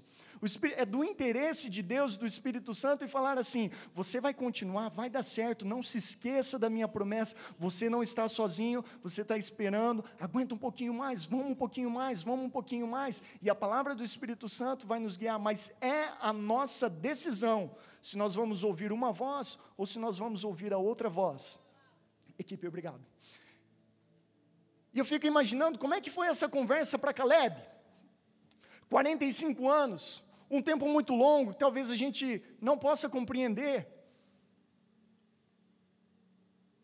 é 0.76 0.84
do 0.84 1.04
interesse 1.04 1.70
de 1.70 1.82
Deus, 1.82 2.16
do 2.16 2.26
Espírito 2.26 2.74
Santo, 2.74 3.04
e 3.04 3.08
falar 3.08 3.38
assim: 3.38 3.70
você 3.92 4.20
vai 4.20 4.34
continuar, 4.34 4.88
vai 4.88 5.08
dar 5.08 5.22
certo, 5.22 5.64
não 5.64 5.82
se 5.82 5.98
esqueça 5.98 6.58
da 6.58 6.68
minha 6.68 6.88
promessa, 6.88 7.36
você 7.58 7.88
não 7.88 8.02
está 8.02 8.28
sozinho, 8.28 8.84
você 9.02 9.22
está 9.22 9.36
esperando, 9.36 10.04
aguenta 10.20 10.54
um 10.54 10.58
pouquinho 10.58 10.94
mais, 10.94 11.24
vamos 11.24 11.50
um 11.50 11.54
pouquinho 11.54 11.90
mais, 11.90 12.22
vamos 12.22 12.46
um 12.46 12.50
pouquinho 12.50 12.86
mais, 12.86 13.22
e 13.40 13.48
a 13.48 13.54
palavra 13.54 13.94
do 13.94 14.04
Espírito 14.04 14.48
Santo 14.48 14.86
vai 14.86 14.98
nos 14.98 15.16
guiar, 15.16 15.38
mas 15.38 15.74
é 15.80 16.10
a 16.20 16.32
nossa 16.32 16.88
decisão 16.88 17.70
se 18.02 18.16
nós 18.16 18.34
vamos 18.34 18.62
ouvir 18.62 18.92
uma 18.92 19.10
voz 19.10 19.58
ou 19.76 19.84
se 19.84 19.98
nós 19.98 20.18
vamos 20.18 20.44
ouvir 20.44 20.72
a 20.72 20.78
outra 20.78 21.08
voz. 21.08 21.58
Equipe, 22.38 22.68
obrigado. 22.68 23.04
E 24.94 24.98
eu 24.98 25.04
fico 25.04 25.26
imaginando 25.26 25.78
como 25.78 25.92
é 25.92 26.00
que 26.00 26.10
foi 26.10 26.28
essa 26.28 26.48
conversa 26.48 26.98
para 26.98 27.12
Caleb. 27.12 27.56
45 28.88 29.68
anos, 29.68 30.22
um 30.50 30.62
tempo 30.62 30.88
muito 30.88 31.14
longo, 31.14 31.54
talvez 31.54 31.90
a 31.90 31.96
gente 31.96 32.42
não 32.60 32.78
possa 32.78 33.08
compreender. 33.08 33.86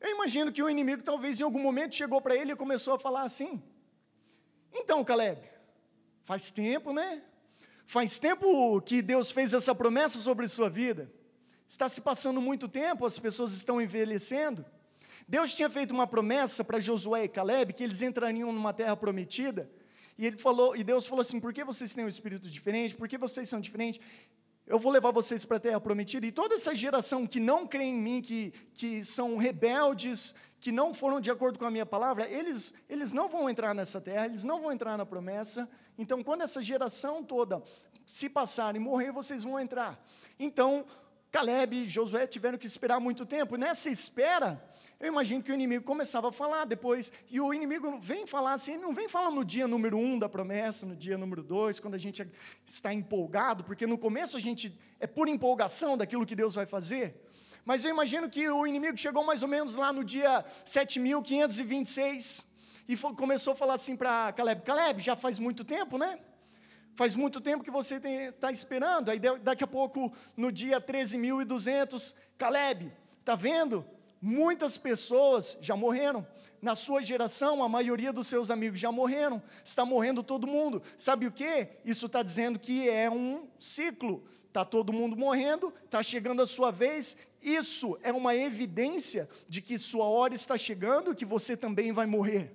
Eu 0.00 0.10
imagino 0.10 0.50
que 0.50 0.62
o 0.62 0.68
inimigo, 0.68 1.02
talvez 1.02 1.40
em 1.40 1.44
algum 1.44 1.60
momento, 1.60 1.94
chegou 1.94 2.20
para 2.20 2.34
ele 2.34 2.52
e 2.52 2.56
começou 2.56 2.94
a 2.94 2.98
falar 2.98 3.22
assim: 3.22 3.62
Então, 4.72 5.04
Caleb, 5.04 5.40
faz 6.22 6.50
tempo, 6.50 6.92
né? 6.92 7.22
Faz 7.86 8.18
tempo 8.18 8.80
que 8.82 9.00
Deus 9.00 9.30
fez 9.30 9.54
essa 9.54 9.74
promessa 9.74 10.18
sobre 10.18 10.48
sua 10.48 10.68
vida. 10.68 11.12
Está 11.68 11.88
se 11.88 12.00
passando 12.00 12.40
muito 12.40 12.68
tempo, 12.68 13.06
as 13.06 13.18
pessoas 13.18 13.52
estão 13.52 13.80
envelhecendo. 13.80 14.64
Deus 15.26 15.54
tinha 15.54 15.70
feito 15.70 15.92
uma 15.92 16.06
promessa 16.06 16.64
para 16.64 16.80
Josué 16.80 17.24
e 17.24 17.28
Caleb 17.28 17.72
que 17.72 17.84
eles 17.84 18.02
entrariam 18.02 18.52
numa 18.52 18.72
terra 18.72 18.96
prometida. 18.96 19.70
E 20.18 20.26
ele 20.26 20.36
falou, 20.36 20.76
e 20.76 20.84
Deus 20.84 21.06
falou 21.06 21.22
assim: 21.22 21.40
"Por 21.40 21.52
que 21.52 21.64
vocês 21.64 21.94
têm 21.94 22.04
um 22.04 22.08
espírito 22.08 22.48
diferente? 22.48 22.94
Por 22.94 23.08
que 23.08 23.18
vocês 23.18 23.48
são 23.48 23.60
diferentes? 23.60 24.00
Eu 24.66 24.78
vou 24.78 24.92
levar 24.92 25.10
vocês 25.10 25.44
para 25.44 25.56
a 25.56 25.60
terra 25.60 25.80
prometida". 25.80 26.26
E 26.26 26.32
toda 26.32 26.54
essa 26.54 26.74
geração 26.74 27.26
que 27.26 27.40
não 27.40 27.66
crê 27.66 27.84
em 27.84 28.00
mim, 28.00 28.20
que 28.20 28.52
que 28.74 29.04
são 29.04 29.36
rebeldes, 29.36 30.34
que 30.60 30.70
não 30.70 30.94
foram 30.94 31.20
de 31.20 31.30
acordo 31.30 31.58
com 31.58 31.64
a 31.64 31.70
minha 31.70 31.86
palavra, 31.86 32.28
eles 32.30 32.74
eles 32.88 33.12
não 33.12 33.28
vão 33.28 33.48
entrar 33.48 33.74
nessa 33.74 34.00
terra, 34.00 34.26
eles 34.26 34.44
não 34.44 34.60
vão 34.60 34.72
entrar 34.72 34.96
na 34.96 35.06
promessa. 35.06 35.68
Então, 35.98 36.22
quando 36.22 36.42
essa 36.42 36.62
geração 36.62 37.22
toda 37.22 37.62
se 38.06 38.28
passar 38.28 38.74
e 38.76 38.78
morrer, 38.78 39.12
vocês 39.12 39.42
vão 39.42 39.58
entrar. 39.58 40.02
Então, 40.38 40.84
Caleb 41.30 41.76
e 41.76 41.88
Josué 41.88 42.26
tiveram 42.26 42.58
que 42.58 42.66
esperar 42.66 43.00
muito 43.00 43.24
tempo. 43.24 43.56
Nessa 43.56 43.88
espera, 43.88 44.62
eu 45.02 45.08
imagino 45.08 45.42
que 45.42 45.50
o 45.50 45.54
inimigo 45.54 45.84
começava 45.84 46.28
a 46.28 46.32
falar 46.32 46.64
depois, 46.64 47.12
e 47.28 47.40
o 47.40 47.52
inimigo 47.52 47.98
vem 47.98 48.24
falar 48.24 48.52
assim, 48.52 48.76
não 48.76 48.94
vem 48.94 49.08
falar 49.08 49.32
no 49.32 49.44
dia 49.44 49.66
número 49.66 49.98
um 49.98 50.16
da 50.16 50.28
promessa, 50.28 50.86
no 50.86 50.94
dia 50.94 51.18
número 51.18 51.42
dois, 51.42 51.80
quando 51.80 51.94
a 51.94 51.98
gente 51.98 52.24
está 52.64 52.94
empolgado, 52.94 53.64
porque 53.64 53.84
no 53.84 53.98
começo 53.98 54.36
a 54.36 54.40
gente 54.40 54.78
é 55.00 55.06
por 55.08 55.26
empolgação 55.26 55.98
daquilo 55.98 56.24
que 56.24 56.36
Deus 56.36 56.54
vai 56.54 56.66
fazer. 56.66 57.20
Mas 57.64 57.84
eu 57.84 57.90
imagino 57.90 58.30
que 58.30 58.48
o 58.48 58.64
inimigo 58.64 58.96
chegou 58.96 59.24
mais 59.24 59.42
ou 59.42 59.48
menos 59.48 59.74
lá 59.74 59.92
no 59.92 60.04
dia 60.04 60.44
7526 60.64 62.46
e 62.86 62.96
começou 62.96 63.54
a 63.54 63.56
falar 63.56 63.74
assim 63.74 63.96
para 63.96 64.32
Caleb: 64.32 64.62
Caleb, 64.62 65.02
já 65.02 65.16
faz 65.16 65.36
muito 65.36 65.64
tempo, 65.64 65.98
né? 65.98 66.20
Faz 66.94 67.16
muito 67.16 67.40
tempo 67.40 67.64
que 67.64 67.72
você 67.72 67.96
está 67.96 68.52
esperando. 68.52 69.10
Aí 69.10 69.18
daqui 69.18 69.64
a 69.64 69.66
pouco, 69.66 70.12
no 70.36 70.52
dia 70.52 70.80
13.200, 70.80 72.14
Caleb, 72.38 72.92
está 73.20 73.34
vendo? 73.34 73.84
Muitas 74.22 74.78
pessoas 74.78 75.58
já 75.60 75.74
morreram. 75.74 76.24
Na 76.60 76.76
sua 76.76 77.02
geração, 77.02 77.60
a 77.60 77.68
maioria 77.68 78.12
dos 78.12 78.28
seus 78.28 78.48
amigos 78.48 78.78
já 78.78 78.92
morreram. 78.92 79.42
Está 79.64 79.84
morrendo 79.84 80.22
todo 80.22 80.46
mundo. 80.46 80.80
Sabe 80.96 81.26
o 81.26 81.32
que? 81.32 81.66
Isso 81.84 82.06
está 82.06 82.22
dizendo 82.22 82.56
que 82.56 82.88
é 82.88 83.10
um 83.10 83.48
ciclo. 83.58 84.22
Está 84.46 84.64
todo 84.64 84.92
mundo 84.92 85.16
morrendo, 85.16 85.74
está 85.84 86.02
chegando 86.04 86.40
a 86.40 86.46
sua 86.46 86.70
vez. 86.70 87.16
Isso 87.42 87.98
é 88.02 88.12
uma 88.12 88.36
evidência 88.36 89.28
de 89.48 89.60
que 89.60 89.76
sua 89.76 90.04
hora 90.04 90.34
está 90.34 90.56
chegando 90.56 91.10
e 91.10 91.16
que 91.16 91.24
você 91.24 91.56
também 91.56 91.90
vai 91.90 92.06
morrer. 92.06 92.54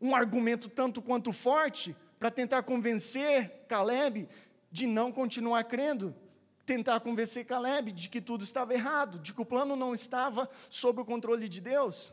um 0.00 0.16
argumento 0.16 0.68
tanto 0.68 1.02
quanto 1.02 1.32
forte 1.32 1.94
para 2.18 2.30
tentar 2.30 2.62
convencer 2.62 3.64
Caleb 3.68 4.28
de 4.70 4.86
não 4.86 5.12
continuar 5.12 5.64
crendo, 5.64 6.14
tentar 6.64 7.00
convencer 7.00 7.44
Caleb 7.44 7.92
de 7.92 8.08
que 8.08 8.20
tudo 8.20 8.44
estava 8.44 8.74
errado, 8.74 9.18
de 9.18 9.32
que 9.32 9.40
o 9.42 9.46
plano 9.46 9.76
não 9.76 9.92
estava 9.92 10.48
sob 10.70 11.00
o 11.00 11.04
controle 11.04 11.48
de 11.48 11.60
Deus. 11.60 12.12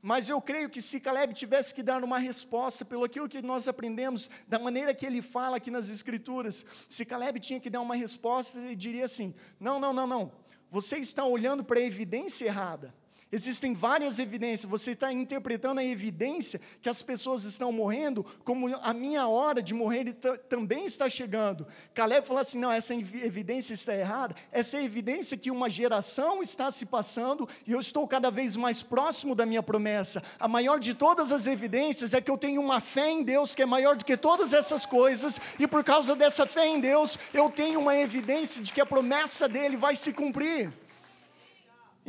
Mas 0.00 0.28
eu 0.28 0.40
creio 0.40 0.70
que 0.70 0.80
se 0.80 1.00
Caleb 1.00 1.34
tivesse 1.34 1.74
que 1.74 1.82
dar 1.82 2.04
uma 2.04 2.18
resposta 2.18 2.84
pelo 2.84 3.04
aquilo 3.04 3.28
que 3.28 3.42
nós 3.42 3.66
aprendemos, 3.66 4.30
da 4.46 4.58
maneira 4.58 4.94
que 4.94 5.04
ele 5.04 5.20
fala 5.20 5.56
aqui 5.56 5.70
nas 5.70 5.88
Escrituras, 5.88 6.64
se 6.88 7.04
Caleb 7.04 7.40
tinha 7.40 7.58
que 7.58 7.70
dar 7.70 7.80
uma 7.80 7.96
resposta, 7.96 8.58
ele 8.58 8.76
diria 8.76 9.06
assim: 9.06 9.34
não, 9.58 9.80
não, 9.80 9.92
não, 9.92 10.06
não, 10.06 10.32
você 10.70 10.98
está 10.98 11.24
olhando 11.24 11.64
para 11.64 11.80
a 11.80 11.82
evidência 11.82 12.46
errada. 12.46 12.94
Existem 13.30 13.74
várias 13.74 14.18
evidências, 14.18 14.70
você 14.70 14.92
está 14.92 15.12
interpretando 15.12 15.80
a 15.80 15.84
evidência 15.84 16.58
que 16.80 16.88
as 16.88 17.02
pessoas 17.02 17.44
estão 17.44 17.70
morrendo, 17.70 18.24
como 18.42 18.74
a 18.76 18.94
minha 18.94 19.28
hora 19.28 19.62
de 19.62 19.74
morrer 19.74 20.14
também 20.48 20.86
está 20.86 21.10
chegando. 21.10 21.66
Caleb 21.92 22.26
falou 22.26 22.40
assim: 22.40 22.58
não, 22.58 22.72
essa 22.72 22.94
evidência 22.94 23.74
está 23.74 23.94
errada, 23.94 24.34
essa 24.50 24.78
é 24.78 24.84
evidência 24.84 25.36
que 25.36 25.50
uma 25.50 25.68
geração 25.68 26.42
está 26.42 26.70
se 26.70 26.86
passando 26.86 27.46
e 27.66 27.72
eu 27.72 27.80
estou 27.80 28.08
cada 28.08 28.30
vez 28.30 28.56
mais 28.56 28.82
próximo 28.82 29.34
da 29.34 29.44
minha 29.44 29.62
promessa. 29.62 30.22
A 30.40 30.48
maior 30.48 30.80
de 30.80 30.94
todas 30.94 31.30
as 31.30 31.46
evidências 31.46 32.14
é 32.14 32.22
que 32.22 32.30
eu 32.30 32.38
tenho 32.38 32.62
uma 32.62 32.80
fé 32.80 33.10
em 33.10 33.22
Deus 33.22 33.54
que 33.54 33.60
é 33.60 33.66
maior 33.66 33.94
do 33.94 34.06
que 34.06 34.16
todas 34.16 34.54
essas 34.54 34.86
coisas, 34.86 35.38
e 35.58 35.66
por 35.66 35.84
causa 35.84 36.16
dessa 36.16 36.46
fé 36.46 36.66
em 36.66 36.80
Deus, 36.80 37.18
eu 37.34 37.50
tenho 37.50 37.78
uma 37.78 37.94
evidência 37.94 38.62
de 38.62 38.72
que 38.72 38.80
a 38.80 38.86
promessa 38.86 39.46
dele 39.46 39.76
vai 39.76 39.94
se 39.94 40.14
cumprir. 40.14 40.72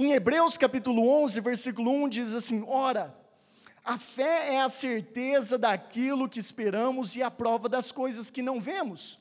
Em 0.01 0.13
Hebreus 0.13 0.57
capítulo 0.57 1.09
11, 1.23 1.41
versículo 1.41 1.91
1 1.91 2.07
diz 2.07 2.33
assim: 2.33 2.63
Ora, 2.65 3.13
a 3.83 3.97
fé 3.97 4.53
é 4.53 4.61
a 4.61 4.69
certeza 4.69 5.57
daquilo 5.57 6.29
que 6.29 6.39
esperamos 6.39 7.17
e 7.17 7.21
a 7.21 7.29
prova 7.29 7.67
das 7.67 7.91
coisas 7.91 8.29
que 8.29 8.41
não 8.41 8.61
vemos. 8.61 9.19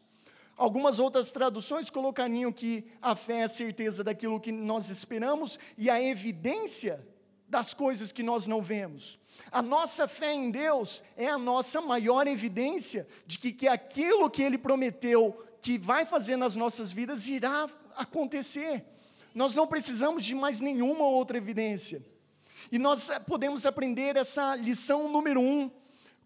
Algumas 0.56 1.00
outras 1.00 1.32
traduções 1.32 1.90
colocariam 1.90 2.52
que 2.52 2.86
a 3.02 3.16
fé 3.16 3.38
é 3.38 3.42
a 3.42 3.48
certeza 3.48 4.04
daquilo 4.04 4.38
que 4.38 4.52
nós 4.52 4.88
esperamos 4.88 5.58
e 5.76 5.90
a 5.90 6.00
evidência 6.00 7.04
das 7.48 7.74
coisas 7.74 8.12
que 8.12 8.22
nós 8.22 8.46
não 8.46 8.62
vemos. 8.62 9.18
A 9.50 9.60
nossa 9.60 10.06
fé 10.06 10.32
em 10.32 10.48
Deus 10.48 11.02
é 11.16 11.26
a 11.26 11.36
nossa 11.36 11.80
maior 11.80 12.28
evidência 12.28 13.04
de 13.26 13.36
que, 13.36 13.50
que 13.50 13.66
aquilo 13.66 14.30
que 14.30 14.44
Ele 14.44 14.56
prometeu 14.56 15.44
que 15.60 15.76
vai 15.76 16.06
fazer 16.06 16.36
nas 16.36 16.54
nossas 16.54 16.92
vidas 16.92 17.26
irá 17.26 17.68
acontecer. 17.96 18.84
Nós 19.38 19.54
não 19.54 19.68
precisamos 19.68 20.24
de 20.24 20.34
mais 20.34 20.60
nenhuma 20.60 21.04
outra 21.04 21.36
evidência. 21.36 22.04
E 22.72 22.76
nós 22.76 23.08
eh, 23.08 23.20
podemos 23.20 23.64
aprender 23.64 24.16
essa 24.16 24.56
lição 24.56 25.08
número 25.08 25.40
um 25.40 25.70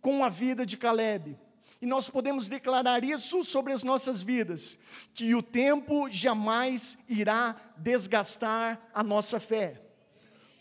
com 0.00 0.24
a 0.24 0.30
vida 0.30 0.64
de 0.64 0.78
Caleb. 0.78 1.38
E 1.82 1.84
nós 1.84 2.08
podemos 2.08 2.48
declarar 2.48 3.04
isso 3.04 3.44
sobre 3.44 3.74
as 3.74 3.82
nossas 3.82 4.22
vidas: 4.22 4.78
que 5.12 5.34
o 5.34 5.42
tempo 5.42 6.08
jamais 6.08 7.00
irá 7.06 7.54
desgastar 7.76 8.80
a 8.94 9.02
nossa 9.02 9.38
fé. 9.38 9.81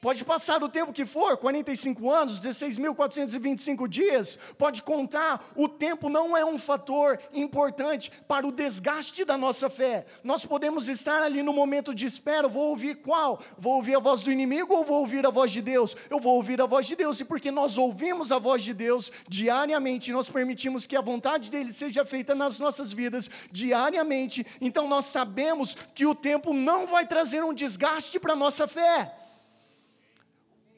Pode 0.01 0.25
passar 0.25 0.63
o 0.63 0.67
tempo 0.67 0.91
que 0.91 1.05
for, 1.05 1.37
45 1.37 2.09
anos, 2.09 2.41
16.425 2.41 3.87
dias, 3.87 4.35
pode 4.57 4.81
contar, 4.81 5.45
o 5.55 5.69
tempo 5.69 6.09
não 6.09 6.35
é 6.35 6.43
um 6.43 6.57
fator 6.57 7.19
importante 7.31 8.11
para 8.27 8.47
o 8.47 8.51
desgaste 8.51 9.23
da 9.23 9.37
nossa 9.37 9.69
fé. 9.69 10.07
Nós 10.23 10.43
podemos 10.43 10.87
estar 10.87 11.21
ali 11.21 11.43
no 11.43 11.53
momento 11.53 11.93
de 11.93 12.07
espera, 12.07 12.47
vou 12.47 12.69
ouvir 12.69 12.95
qual? 12.95 13.39
Vou 13.59 13.75
ouvir 13.75 13.93
a 13.93 13.99
voz 13.99 14.23
do 14.23 14.31
inimigo 14.31 14.73
ou 14.73 14.83
vou 14.83 15.01
ouvir 15.01 15.23
a 15.23 15.29
voz 15.29 15.51
de 15.51 15.61
Deus? 15.61 15.95
Eu 16.09 16.19
vou 16.19 16.35
ouvir 16.35 16.59
a 16.59 16.65
voz 16.65 16.87
de 16.87 16.95
Deus, 16.95 17.19
e 17.19 17.25
porque 17.25 17.51
nós 17.51 17.77
ouvimos 17.77 18.31
a 18.31 18.39
voz 18.39 18.63
de 18.63 18.73
Deus 18.73 19.11
diariamente, 19.29 20.11
nós 20.11 20.27
permitimos 20.27 20.87
que 20.87 20.95
a 20.95 21.01
vontade 21.01 21.51
dele 21.51 21.71
seja 21.71 22.03
feita 22.03 22.33
nas 22.33 22.57
nossas 22.57 22.91
vidas 22.91 23.29
diariamente, 23.51 24.47
então 24.59 24.89
nós 24.89 25.05
sabemos 25.05 25.77
que 25.93 26.07
o 26.07 26.15
tempo 26.15 26.55
não 26.55 26.87
vai 26.87 27.05
trazer 27.05 27.43
um 27.43 27.53
desgaste 27.53 28.19
para 28.19 28.33
a 28.33 28.35
nossa 28.35 28.67
fé. 28.67 29.20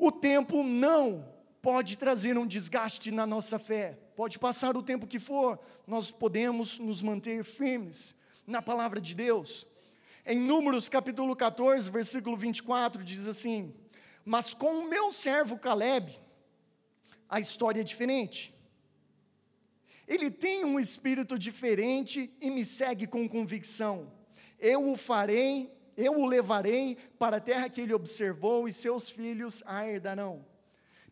O 0.06 0.12
tempo 0.12 0.66
não 0.66 1.34
pode 1.62 1.96
trazer 1.96 2.38
um 2.38 2.46
desgaste 2.46 3.10
na 3.10 3.26
nossa 3.26 3.58
fé. 3.58 3.98
Pode 4.18 4.38
passar 4.38 4.76
o 4.76 4.84
tempo 4.84 5.08
que 5.08 5.18
for, 5.18 5.58
nós 5.88 6.12
podemos 6.12 6.78
nos 6.78 7.02
manter 7.02 7.42
firmes 7.46 8.14
na 8.46 8.62
palavra 8.62 9.00
de 9.00 9.16
Deus. 9.16 9.66
Em 10.26 10.38
Números 10.38 10.90
capítulo 10.90 11.34
14, 11.38 11.90
versículo 11.90 12.36
24, 12.36 13.02
diz 13.02 13.30
assim: 13.30 13.74
Mas 14.26 14.54
com 14.54 14.80
o 14.80 14.90
meu 14.90 15.10
servo 15.10 15.58
Caleb, 15.58 16.20
a 17.30 17.40
história 17.40 17.80
é 17.80 17.86
diferente. 17.86 18.54
Ele 20.06 20.30
tem 20.30 20.66
um 20.66 20.82
espírito 20.82 21.40
diferente 21.40 22.30
e 22.42 22.52
me 22.52 22.66
segue 22.66 23.08
com 23.08 23.26
convicção. 23.30 24.12
Eu 24.60 24.92
o 24.92 24.98
farei 24.98 25.72
eu 25.96 26.20
o 26.20 26.26
levarei 26.26 26.98
para 27.18 27.38
a 27.38 27.42
terra 27.42 27.70
que 27.70 27.82
ele 27.82 27.94
observou 27.94 28.68
e 28.68 28.74
seus 28.74 29.10
filhos 29.10 29.64
a 29.66 29.88
herdarão. 29.88 30.46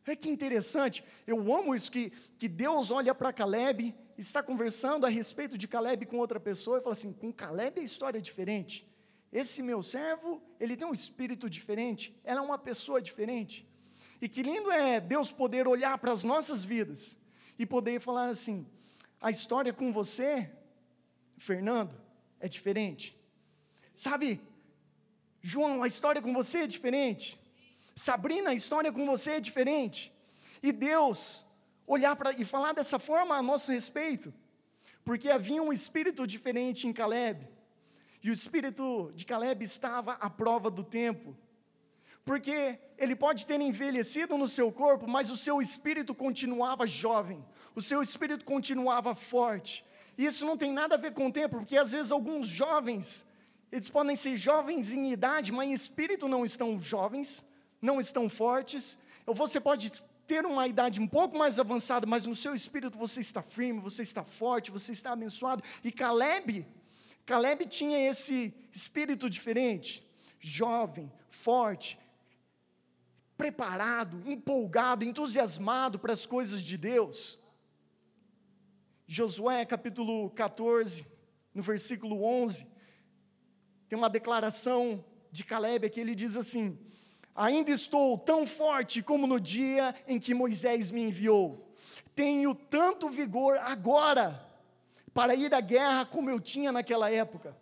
É 0.06 0.16
que 0.16 0.30
interessante, 0.30 1.04
eu 1.28 1.38
amo 1.56 1.76
isso 1.76 1.92
que, 1.92 2.10
que 2.38 2.48
Deus 2.48 2.90
olha 2.90 3.14
para 3.14 3.32
Caleb, 3.32 3.96
está 4.18 4.42
conversando 4.42 5.06
a 5.06 5.10
respeito 5.10 5.58
de 5.58 5.68
Caleb 5.68 6.06
com 6.06 6.18
outra 6.18 6.40
pessoa 6.40 6.80
e 6.80 6.82
fala 6.82 6.94
assim: 6.94 7.14
com 7.14 7.32
Caleb 7.32 7.80
a 7.80 7.84
história 7.84 8.18
é 8.18 8.22
diferente. 8.22 8.88
Esse 9.32 9.62
meu 9.64 9.82
servo, 9.82 10.42
ele 10.60 10.76
tem 10.76 10.88
um 10.88 10.92
espírito 10.92 11.50
diferente, 11.50 12.20
ela 12.24 12.42
é 12.42 12.44
uma 12.44 12.58
pessoa 12.58 13.02
diferente. 13.02 13.68
E 14.22 14.28
que 14.28 14.44
lindo 14.44 14.70
é 14.72 15.00
Deus 15.00 15.32
poder 15.32 15.68
olhar 15.68 15.98
para 15.98 16.12
as 16.12 16.24
nossas 16.24 16.64
vidas 16.64 17.18
e 17.58 17.66
poder 17.66 18.00
falar 18.00 18.30
assim: 18.30 18.68
a 19.20 19.32
história 19.32 19.72
com 19.72 19.92
você, 19.92 20.52
Fernando, 21.38 21.96
é 22.40 22.48
diferente. 22.48 23.18
Sabe, 23.94 24.42
João, 25.42 25.82
a 25.82 25.88
história 25.88 26.22
com 26.22 26.34
você 26.34 26.60
é 26.60 26.68
diferente. 26.68 27.40
Sabrina, 27.96 28.52
a 28.52 28.54
história 28.54 28.92
com 28.92 29.06
você 29.06 29.32
é 29.32 29.40
diferente. 29.40 30.14
E 30.62 30.72
Deus 30.72 31.46
olhar 31.86 32.16
para 32.16 32.32
e 32.32 32.46
falar 32.46 32.74
dessa 32.74 33.00
forma 33.00 33.36
a 33.36 33.42
nosso 33.42 33.72
respeito, 33.72 34.34
porque 35.04 35.30
havia 35.30 35.62
um 35.62 35.74
espírito 35.74 36.26
diferente 36.28 36.88
em 36.88 36.94
Caleb. 36.94 37.48
E 38.24 38.30
o 38.30 38.34
espírito 38.34 39.12
de 39.16 39.26
Caleb 39.26 39.66
estava 39.66 40.14
à 40.14 40.30
prova 40.30 40.70
do 40.70 40.84
tempo. 40.84 41.36
Porque 42.24 42.78
ele 43.00 43.16
pode 43.16 43.48
ter 43.48 43.60
envelhecido 43.60 44.38
no 44.38 44.48
seu 44.48 44.72
corpo, 44.72 45.08
mas 45.08 45.32
o 45.32 45.38
seu 45.38 45.60
espírito 45.60 46.14
continuava 46.14 46.86
jovem, 46.86 47.44
o 47.76 47.82
seu 47.82 48.02
espírito 48.02 48.46
continuava 48.46 49.16
forte. 49.16 49.84
E 50.16 50.26
isso 50.26 50.46
não 50.46 50.56
tem 50.56 50.72
nada 50.72 50.94
a 50.94 50.98
ver 51.00 51.14
com 51.14 51.28
o 51.28 51.32
tempo, 51.32 51.58
porque 51.58 51.76
às 51.76 51.94
vezes 51.94 52.12
alguns 52.12 52.46
jovens 52.46 53.26
eles 53.72 53.90
podem 53.90 54.16
ser 54.16 54.36
jovens 54.36 54.92
em 54.92 55.12
idade, 55.12 55.52
mas 55.52 55.70
em 55.70 55.74
espírito 55.74 56.28
não 56.28 56.44
estão 56.44 56.80
jovens, 56.80 57.48
não 57.82 58.02
estão 58.02 58.28
fortes. 58.28 58.98
Ou 59.26 59.34
você 59.34 59.62
pode 59.62 59.90
ter 60.28 60.46
uma 60.46 60.68
idade 60.68 61.00
um 61.00 61.08
pouco 61.08 61.38
mais 61.38 61.60
avançada, 61.60 62.06
mas 62.06 62.26
no 62.26 62.36
seu 62.36 62.54
espírito 62.54 62.98
você 62.98 63.22
está 63.22 63.42
firme, 63.42 63.80
você 63.80 64.02
está 64.02 64.24
forte, 64.24 64.72
você 64.72 64.92
está 64.92 65.14
abençoado. 65.14 65.64
E 65.84 65.92
Caleb, 65.92 66.66
Caleb 67.26 67.66
tinha 67.66 68.10
esse 68.10 68.54
espírito 68.74 69.30
diferente, 69.30 70.06
jovem, 70.40 71.12
forte, 71.30 71.98
preparado, 73.38 74.22
empolgado, 74.30 75.06
entusiasmado 75.06 75.98
para 75.98 76.14
as 76.14 76.26
coisas 76.26 76.62
de 76.62 76.78
Deus. 76.78 77.40
Josué 79.08 79.66
capítulo 79.66 80.30
14, 80.32 81.06
no 81.54 81.64
versículo 81.64 82.24
11, 82.24 82.68
tem 83.92 83.98
uma 83.98 84.10
declaração 84.10 85.04
de 85.34 85.44
Caleb 85.44 85.90
que 85.90 86.00
ele 86.00 86.16
diz 86.16 86.38
assim: 86.38 86.80
Ainda 87.36 87.72
estou 87.72 88.18
tão 88.18 88.48
forte 88.48 89.04
como 89.04 89.28
no 89.28 89.38
dia 89.38 89.94
em 90.08 90.18
que 90.18 90.34
Moisés 90.34 90.90
me 90.90 91.04
enviou. 91.04 91.76
Tenho 92.16 92.56
tanto 92.56 93.10
vigor 93.10 93.58
agora 93.58 94.50
para 95.14 95.36
ir 95.36 95.54
à 95.54 95.60
guerra 95.60 96.06
como 96.06 96.30
eu 96.30 96.40
tinha 96.40 96.72
naquela 96.72 97.12
época. 97.12 97.54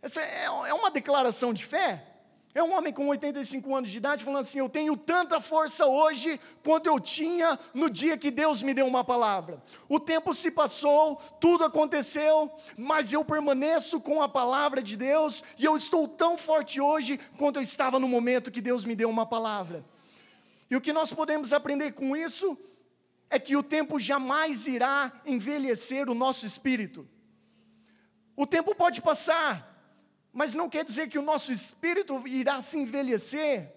Essa 0.00 0.22
é, 0.22 0.44
é 0.44 0.74
uma 0.74 0.92
declaração 0.92 1.52
de 1.52 1.66
fé? 1.66 2.06
É 2.52 2.62
um 2.62 2.76
homem 2.76 2.92
com 2.92 3.06
85 3.06 3.76
anos 3.76 3.90
de 3.90 3.98
idade 3.98 4.24
falando 4.24 4.42
assim: 4.42 4.58
Eu 4.58 4.68
tenho 4.68 4.96
tanta 4.96 5.40
força 5.40 5.86
hoje 5.86 6.40
quanto 6.64 6.88
eu 6.88 6.98
tinha 6.98 7.56
no 7.72 7.88
dia 7.88 8.18
que 8.18 8.28
Deus 8.28 8.60
me 8.60 8.74
deu 8.74 8.86
uma 8.88 9.04
palavra. 9.04 9.62
O 9.88 10.00
tempo 10.00 10.34
se 10.34 10.50
passou, 10.50 11.16
tudo 11.40 11.64
aconteceu, 11.64 12.50
mas 12.76 13.12
eu 13.12 13.24
permaneço 13.24 14.00
com 14.00 14.20
a 14.20 14.28
palavra 14.28 14.82
de 14.82 14.96
Deus 14.96 15.44
e 15.56 15.64
eu 15.64 15.76
estou 15.76 16.08
tão 16.08 16.36
forte 16.36 16.80
hoje 16.80 17.18
quanto 17.38 17.56
eu 17.56 17.62
estava 17.62 18.00
no 18.00 18.08
momento 18.08 18.50
que 18.50 18.60
Deus 18.60 18.84
me 18.84 18.96
deu 18.96 19.08
uma 19.08 19.24
palavra. 19.24 19.84
E 20.68 20.74
o 20.74 20.80
que 20.80 20.92
nós 20.92 21.12
podemos 21.12 21.52
aprender 21.52 21.92
com 21.92 22.16
isso 22.16 22.58
é 23.28 23.38
que 23.38 23.56
o 23.56 23.62
tempo 23.62 23.98
jamais 24.00 24.66
irá 24.66 25.12
envelhecer 25.24 26.10
o 26.10 26.14
nosso 26.14 26.44
espírito. 26.44 27.08
O 28.36 28.44
tempo 28.44 28.74
pode 28.74 29.00
passar, 29.00 29.69
mas 30.32 30.54
não 30.54 30.68
quer 30.68 30.84
dizer 30.84 31.08
que 31.08 31.18
o 31.18 31.22
nosso 31.22 31.52
espírito 31.52 32.26
irá 32.26 32.60
se 32.60 32.78
envelhecer, 32.78 33.72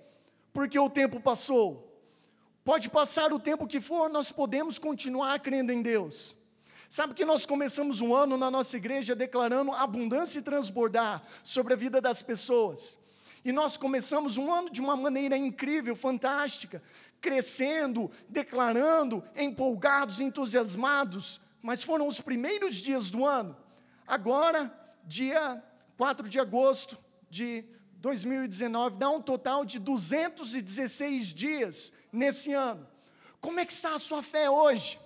porque 0.52 0.78
o 0.78 0.89
tempo 0.89 1.20
passou. 1.20 1.89
Pode 2.63 2.89
passar 2.89 3.34
o 3.34 3.39
tempo 3.39 3.68
que 3.68 3.82
for, 3.82 4.10
nós 4.10 4.32
podemos 4.32 4.78
continuar 4.78 5.39
crendo 5.39 5.72
em 5.72 5.82
Deus. 5.82 6.36
Sabe 6.89 7.16
que 7.16 7.26
nós 7.26 7.46
começamos 7.46 8.02
um 8.02 8.13
ano 8.13 8.38
na 8.38 8.52
nossa 8.52 8.78
igreja 8.78 9.16
declarando 9.16 9.72
abundância 9.72 10.39
e 10.39 10.44
transbordar 10.44 11.24
sobre 11.44 11.74
a 11.74 11.76
vida 11.76 12.00
das 12.00 12.22
pessoas. 12.22 13.00
E 13.44 13.52
nós 13.52 13.76
começamos 13.76 14.38
um 14.38 14.54
ano 14.54 14.70
de 14.70 14.80
uma 14.80 14.96
maneira 14.96 15.36
incrível, 15.36 15.96
fantástica, 15.96 16.82
crescendo, 17.20 18.12
declarando, 18.30 19.24
empolgados, 19.36 20.20
entusiasmados, 20.20 21.42
mas 21.62 21.82
foram 21.82 22.06
os 22.06 22.22
primeiros 22.22 22.76
dias 22.76 23.10
do 23.10 23.26
ano. 23.26 23.58
Agora, 24.06 24.72
dia 25.04 25.63
4 25.98 26.28
de 26.30 26.40
agosto 26.40 26.98
de 27.30 27.66
2019, 27.96 28.98
dá 28.98 29.10
um 29.10 29.22
total 29.22 29.64
de 29.64 29.80
216 29.80 31.28
dias 31.28 31.94
nesse 32.12 32.52
ano. 32.54 32.88
Como 33.40 33.60
é 33.60 33.66
que 33.66 33.74
está 33.74 33.96
a 33.96 34.00
sua 34.00 34.22
fé 34.22 34.50
hoje? 34.50 35.00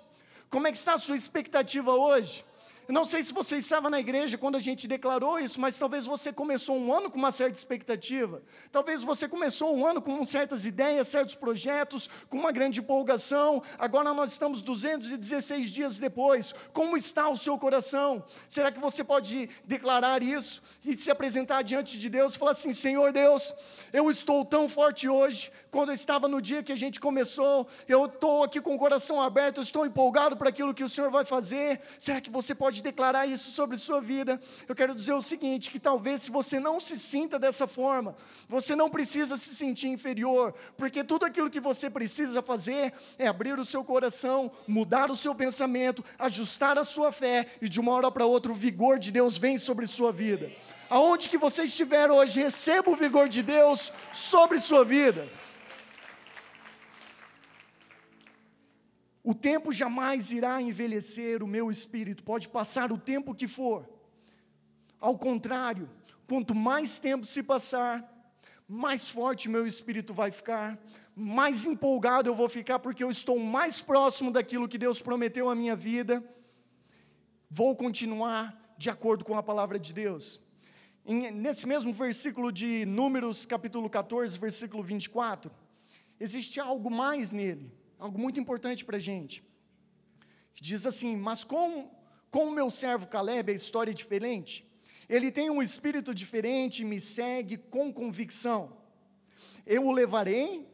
Como 0.50 0.68
é 0.68 0.72
que 0.72 0.78
está 0.78 0.94
a 0.94 0.98
sua 0.98 1.16
expectativa 1.16 1.92
hoje? 1.92 2.44
Eu 2.88 2.94
não 2.94 3.04
sei 3.04 3.22
se 3.22 3.34
você 3.34 3.58
estava 3.58 3.90
na 3.90 4.00
igreja 4.00 4.38
quando 4.38 4.56
a 4.56 4.62
gente 4.62 4.88
declarou 4.88 5.38
isso, 5.38 5.60
mas 5.60 5.78
talvez 5.78 6.06
você 6.06 6.32
começou 6.32 6.78
um 6.78 6.94
ano 6.94 7.12
com 7.12 7.18
uma 7.18 7.32
certa 7.32 7.58
expectativa. 7.58 8.42
Talvez 8.72 9.04
você 9.04 9.28
começou 9.28 9.76
um 9.76 9.86
ano 9.86 10.02
com 10.02 10.24
certas 10.24 10.66
ideias, 10.66 11.10
certos 11.10 11.36
projetos, 11.36 12.10
com 12.30 12.38
uma 12.38 12.50
grande 12.50 12.80
empolgação. 12.80 13.62
Agora 13.78 14.14
nós 14.14 14.32
estamos 14.32 14.62
216 14.62 15.70
dias 15.70 15.98
depois. 15.98 16.56
Como 16.72 16.96
está 16.96 17.28
o 17.28 17.36
seu 17.36 17.58
coração? 17.58 18.24
Será 18.48 18.72
que 18.72 18.80
você 18.80 19.04
pode 19.04 19.50
declarar 19.66 20.24
isso 20.24 20.64
e 20.86 20.96
se 20.96 21.12
apresentar 21.12 21.64
diante 21.64 22.00
de 22.00 22.10
Deus 22.10 22.36
e 22.36 22.38
falar 22.38 22.52
assim: 22.52 22.72
Senhor 22.72 23.12
Deus, 23.12 23.54
eu 23.92 24.10
estou 24.10 24.46
tão 24.46 24.70
forte 24.70 25.10
hoje, 25.10 25.52
quando 25.70 25.90
eu 25.90 25.96
estava 25.96 26.30
no 26.30 26.42
dia 26.42 26.64
que 26.64 26.72
a 26.72 26.76
gente 26.78 27.02
começou, 27.02 27.68
eu 27.86 28.06
estou 28.06 28.44
aqui 28.44 28.62
com 28.62 28.76
o 28.76 28.80
coração 28.80 29.22
aberto, 29.22 29.58
eu 29.58 29.64
estou 29.64 29.86
empolgado 29.86 30.38
para 30.38 30.48
aquilo 30.48 30.74
que 30.74 30.86
o 30.86 30.90
Senhor 30.90 31.12
vai 31.12 31.26
fazer. 31.26 31.82
Será 32.00 32.22
que 32.22 32.30
você 32.30 32.56
pode 32.56 32.77
declarar 32.82 33.26
isso 33.26 33.52
sobre 33.52 33.78
sua 33.78 34.02
vida? 34.02 34.42
Eu 34.68 34.76
quero 34.76 34.94
dizer 34.94 35.14
o 35.14 35.22
seguinte: 35.22 35.70
que 35.70 35.80
talvez 35.80 36.24
se 36.24 36.32
você 36.32 36.60
não 36.60 36.80
se 36.80 36.98
sinta 36.98 37.38
dessa 37.38 37.68
forma, 37.68 38.16
você 38.48 38.76
não 38.76 38.90
precisa 38.90 39.38
se 39.38 39.54
sentir 39.56 39.88
inferior, 39.88 40.54
porque 40.78 41.04
tudo 41.04 41.26
aquilo 41.26 41.50
que 41.50 41.60
você 41.60 41.90
precisa 41.90 42.42
fazer 42.42 42.94
é 43.18 43.28
abrir 43.28 43.58
o 43.60 43.66
seu 43.66 43.84
coração, 43.84 44.52
mudar 44.68 45.12
o 45.12 45.16
seu 45.16 45.34
pensamento, 45.34 46.04
ajustar 46.18 46.78
a 46.78 46.84
sua 46.84 47.12
fé, 47.12 47.46
e 47.62 47.70
de 47.70 47.80
uma 47.80 47.92
hora 47.92 48.12
para 48.12 48.26
outra 48.26 48.52
o 48.52 48.56
vigor 48.56 49.00
de 49.00 49.12
Deus 49.12 49.38
vem 49.38 49.58
sobre 49.58 49.88
sua 49.88 50.12
vida 50.12 50.52
aonde 50.90 51.30
que 51.30 51.38
você 51.38 51.64
estiver 51.64 52.10
hoje, 52.10 52.40
receba 52.40 52.90
o 52.90 52.96
vigor 52.96 53.28
de 53.28 53.44
Deus 53.44 53.92
sobre 54.14 54.60
sua 54.60 54.86
vida. 54.86 55.28
O 59.28 59.34
tempo 59.36 59.74
jamais 59.74 60.32
irá 60.32 60.62
envelhecer 60.62 61.44
o 61.44 61.48
meu 61.56 61.70
espírito, 61.70 62.24
pode 62.24 62.48
passar 62.48 62.94
o 62.94 62.98
tempo 62.98 63.36
que 63.36 63.48
for. 63.48 63.80
Ao 65.02 65.18
contrário, 65.18 65.90
quanto 66.26 66.56
mais 66.56 66.98
tempo 66.98 67.26
se 67.26 67.44
passar, 67.44 67.94
mais 68.66 69.10
forte 69.10 69.50
meu 69.50 69.68
espírito 69.68 70.14
vai 70.14 70.32
ficar, 70.32 70.80
mais 71.14 71.66
empolgado 71.66 72.30
eu 72.30 72.36
vou 72.36 72.48
ficar, 72.48 72.80
porque 72.80 73.04
eu 73.04 73.12
estou 73.12 73.38
mais 73.38 73.82
próximo 73.82 74.32
daquilo 74.32 74.68
que 74.68 74.78
Deus 74.78 75.02
prometeu 75.02 75.50
à 75.50 75.56
minha 75.56 75.76
vida. 75.76 76.24
Vou 77.50 77.76
continuar 77.76 78.76
de 78.78 78.90
acordo 78.90 79.26
com 79.26 79.38
a 79.38 79.44
palavra 79.44 79.78
de 79.78 79.92
Deus 79.92 80.40
nesse 81.34 81.66
mesmo 81.66 81.94
versículo 81.94 82.52
de 82.52 82.86
Números, 82.86 83.46
capítulo 83.46 83.90
14, 83.90 84.38
versículo 84.38 84.84
24, 84.84 85.50
existe 86.20 86.60
algo 86.60 86.92
mais 86.92 87.32
nele, 87.32 87.72
algo 87.98 88.20
muito 88.20 88.40
importante 88.40 88.86
para 88.86 88.98
a 88.98 89.00
gente. 89.00 89.44
Diz 90.56 90.86
assim: 90.86 91.16
Mas 91.16 91.44
com, 91.44 91.90
com 92.30 92.48
o 92.48 92.52
meu 92.52 92.70
servo 92.70 93.08
Caleb, 93.08 93.52
a 93.52 93.56
história 93.56 93.92
é 93.92 93.94
diferente. 93.94 94.68
Ele 95.08 95.32
tem 95.32 95.50
um 95.50 95.62
espírito 95.62 96.14
diferente 96.14 96.82
e 96.82 96.86
me 96.86 97.00
segue 97.00 97.58
com 97.58 97.94
convicção. 97.94 98.78
Eu 99.66 99.86
o 99.86 99.92
levarei 99.92 100.68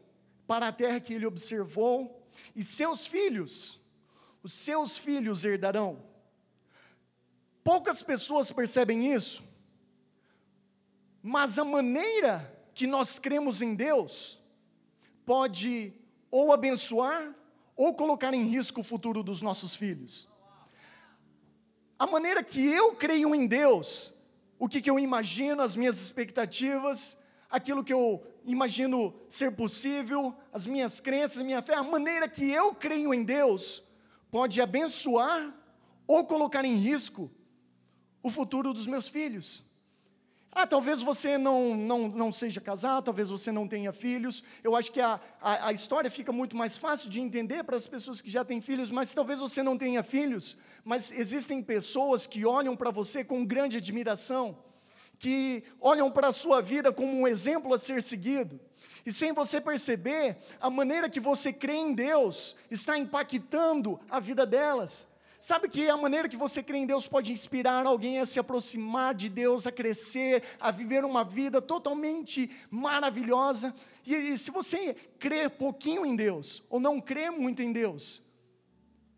para 0.47 0.67
a 0.67 0.71
terra 0.71 0.99
que 0.99 1.13
ele 1.13 1.25
observou, 1.25 2.27
e 2.55 2.63
seus 2.63 3.05
filhos, 3.05 3.79
os 4.41 4.53
seus 4.53 4.97
filhos 4.97 5.43
herdarão. 5.43 6.03
Poucas 7.63 8.03
pessoas 8.03 8.51
percebem 8.51 9.13
isso, 9.13 9.43
mas 11.21 11.57
a 11.57 11.63
maneira 11.63 12.51
que 12.73 12.85
nós 12.85 13.17
cremos 13.19 13.61
em 13.61 13.73
Deus 13.73 14.41
pode 15.25 15.93
ou 16.33 16.51
abençoar 16.51 17.31
ou 17.75 17.93
colocar 17.93 18.33
em 18.33 18.41
risco 18.41 18.81
o 18.81 18.83
futuro 18.83 19.21
dos 19.21 19.39
nossos 19.39 19.75
filhos. 19.75 20.27
A 21.99 22.07
maneira 22.07 22.43
que 22.43 22.59
eu 22.59 22.95
creio 22.95 23.35
em 23.35 23.45
Deus, 23.45 24.11
o 24.57 24.67
que, 24.67 24.81
que 24.81 24.89
eu 24.89 24.97
imagino, 24.97 25.61
as 25.61 25.75
minhas 25.75 26.01
expectativas, 26.01 27.19
aquilo 27.51 27.83
que 27.83 27.93
eu 27.93 28.25
imagino 28.45 29.13
ser 29.29 29.51
possível, 29.51 30.35
as 30.51 30.65
minhas 30.65 30.99
crenças, 30.99 31.37
a 31.37 31.43
minha 31.43 31.61
fé, 31.61 31.75
a 31.75 31.83
maneira 31.83 32.27
que 32.27 32.51
eu 32.51 32.73
creio 32.73 33.13
em 33.13 33.23
Deus 33.23 33.83
pode 34.31 34.59
abençoar 34.59 35.55
ou 36.07 36.25
colocar 36.25 36.65
em 36.65 36.73
risco 36.73 37.29
o 38.23 38.31
futuro 38.31 38.73
dos 38.73 38.87
meus 38.87 39.07
filhos. 39.07 39.63
Ah, 40.55 40.67
talvez 40.67 41.01
você 41.01 41.35
não, 41.35 41.75
não, 41.75 42.07
não 42.07 42.31
seja 42.31 42.61
casado, 42.61 43.05
talvez 43.05 43.29
você 43.29 43.51
não 43.51 43.67
tenha 43.67 43.91
filhos. 43.91 44.43
Eu 44.63 44.75
acho 44.75 44.91
que 44.91 45.01
a, 45.01 45.19
a, 45.41 45.69
a, 45.69 45.73
história 45.73 46.11
fica 46.11 46.31
muito 46.31 46.55
mais 46.55 46.77
fácil 46.77 47.09
de 47.09 47.19
entender 47.19 47.63
para 47.63 47.75
as 47.75 47.87
pessoas 47.87 48.21
que 48.21 48.29
já 48.29 48.45
têm 48.45 48.61
filhos, 48.61 48.91
mas 48.91 49.13
talvez 49.15 49.39
você 49.39 49.63
não 49.63 49.75
tenha 49.75 50.03
filhos. 50.03 50.55
Mas 50.85 51.11
existem 51.11 51.63
pessoas 51.63 52.27
que 52.27 52.45
olham 52.45 52.75
para 52.75 52.91
você 52.91 53.23
com 53.23 53.43
grande 53.43 53.77
admiração, 53.77 54.55
que 55.17 55.63
olham 55.81 56.11
para 56.11 56.27
a 56.27 56.31
sua 56.31 56.61
vida 56.61 56.93
como 56.93 57.11
um 57.11 57.27
exemplo 57.27 57.73
a 57.73 57.79
ser 57.79 58.03
seguido. 58.03 58.59
E 59.03 59.11
sem 59.11 59.33
você 59.33 59.59
perceber, 59.59 60.37
a 60.61 60.69
maneira 60.69 61.09
que 61.09 61.19
você 61.19 61.51
crê 61.51 61.73
em 61.73 61.93
Deus 61.93 62.55
está 62.69 62.95
impactando 62.97 63.99
a 64.07 64.19
vida 64.19 64.45
delas. 64.45 65.07
Sabe 65.43 65.67
que 65.67 65.89
a 65.89 65.97
maneira 65.97 66.29
que 66.29 66.37
você 66.37 66.63
crê 66.63 66.77
em 66.77 66.85
Deus 66.85 67.05
pode 67.05 67.33
inspirar 67.33 67.85
alguém 67.85 68.17
a 68.17 68.25
se 68.25 68.39
aproximar 68.39 69.13
de 69.13 69.27
Deus, 69.27 69.67
a 69.67 69.73
crescer, 69.73 70.41
a 70.57 70.71
viver 70.71 71.03
uma 71.03 71.25
vida 71.25 71.61
totalmente 71.61 72.49
maravilhosa. 72.71 73.75
E, 74.05 74.15
e 74.15 74.37
se 74.37 74.49
você 74.51 74.95
crê 75.19 75.49
pouquinho 75.49 76.05
em 76.05 76.15
Deus, 76.15 76.63
ou 76.69 76.79
não 76.79 77.01
crê 77.01 77.29
muito 77.29 77.61
em 77.61 77.73
Deus, 77.73 78.23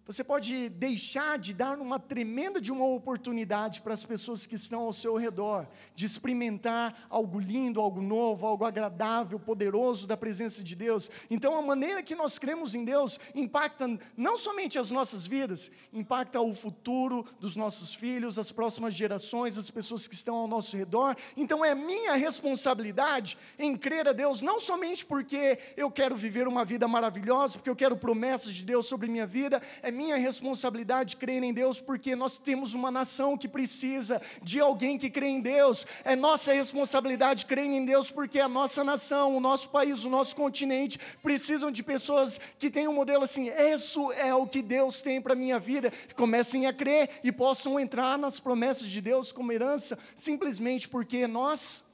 você 0.05 0.23
pode 0.23 0.69
deixar 0.69 1.39
de 1.39 1.51
dar 1.53 1.79
uma 1.79 1.99
tremenda 1.99 2.61
de 2.61 2.71
uma 2.71 2.85
oportunidade 2.85 3.81
para 3.81 3.93
as 3.93 4.03
pessoas 4.03 4.45
que 4.45 4.53
estão 4.55 4.81
ao 4.81 4.93
seu 4.93 5.15
redor, 5.15 5.67
de 5.95 6.05
experimentar 6.05 7.07
algo 7.09 7.39
lindo, 7.39 7.81
algo 7.81 8.01
novo, 8.01 8.45
algo 8.45 8.65
agradável, 8.65 9.39
poderoso 9.39 10.05
da 10.05 10.15
presença 10.15 10.63
de 10.63 10.75
Deus. 10.75 11.09
Então, 11.29 11.57
a 11.57 11.61
maneira 11.61 12.03
que 12.03 12.13
nós 12.13 12.37
cremos 12.37 12.75
em 12.75 12.85
Deus 12.85 13.19
impacta 13.33 13.97
não 14.15 14.37
somente 14.37 14.77
as 14.77 14.91
nossas 14.91 15.25
vidas, 15.25 15.71
impacta 15.91 16.39
o 16.39 16.53
futuro 16.53 17.25
dos 17.39 17.55
nossos 17.55 17.95
filhos, 17.95 18.37
as 18.37 18.51
próximas 18.51 18.93
gerações, 18.93 19.57
as 19.57 19.71
pessoas 19.71 20.07
que 20.07 20.13
estão 20.13 20.35
ao 20.35 20.47
nosso 20.47 20.77
redor. 20.77 21.15
Então, 21.35 21.65
é 21.65 21.73
minha 21.73 22.13
responsabilidade 22.13 23.39
em 23.57 23.75
crer 23.75 24.07
a 24.07 24.13
Deus, 24.13 24.41
não 24.41 24.59
somente 24.59 25.03
porque 25.03 25.57
eu 25.75 25.89
quero 25.89 26.15
viver 26.15 26.47
uma 26.47 26.63
vida 26.63 26.87
maravilhosa, 26.87 27.57
porque 27.57 27.69
eu 27.71 27.75
quero 27.75 27.97
promessas 27.97 28.53
de 28.53 28.63
Deus 28.63 28.85
sobre 28.85 29.07
minha 29.07 29.25
vida, 29.25 29.59
é 29.81 29.94
minha 29.95 30.17
responsabilidade 30.17 31.15
crer 31.15 31.41
em 31.41 31.53
Deus, 31.53 31.79
porque 31.79 32.15
nós 32.15 32.37
temos 32.37 32.73
uma 32.73 32.91
nação 32.91 33.37
que 33.37 33.47
precisa 33.47 34.21
de 34.43 34.59
alguém 34.59 34.97
que 34.97 35.09
crê 35.09 35.27
em 35.27 35.41
Deus. 35.41 35.85
É 36.03 36.15
nossa 36.15 36.53
responsabilidade 36.53 37.45
crer 37.45 37.65
em 37.65 37.85
Deus, 37.85 38.11
porque 38.11 38.39
a 38.39 38.47
nossa 38.47 38.83
nação, 38.83 39.35
o 39.35 39.39
nosso 39.39 39.69
país, 39.69 40.03
o 40.03 40.09
nosso 40.09 40.35
continente 40.35 40.99
precisam 41.23 41.71
de 41.71 41.81
pessoas 41.81 42.37
que 42.59 42.69
tenham 42.69 42.91
um 42.91 42.95
modelo 42.95 43.23
assim: 43.23 43.47
isso 43.47 44.11
é 44.11 44.35
o 44.35 44.45
que 44.45 44.61
Deus 44.61 45.01
tem 45.01 45.21
para 45.21 45.33
a 45.33 45.35
minha 45.35 45.57
vida. 45.57 45.91
Comecem 46.15 46.67
a 46.67 46.73
crer 46.73 47.21
e 47.23 47.31
possam 47.31 47.79
entrar 47.79 48.17
nas 48.17 48.39
promessas 48.39 48.89
de 48.89 49.01
Deus 49.01 49.31
como 49.31 49.51
herança, 49.51 49.97
simplesmente 50.15 50.87
porque 50.89 51.25
nós 51.25 51.85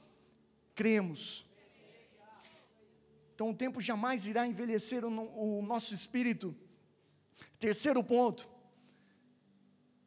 cremos. 0.74 1.46
Então 3.34 3.50
o 3.50 3.54
tempo 3.54 3.80
jamais 3.80 4.26
irá 4.26 4.46
envelhecer 4.46 5.04
o, 5.04 5.58
o 5.58 5.62
nosso 5.62 5.94
espírito 5.94 6.54
Terceiro 7.62 8.02
ponto. 8.02 8.48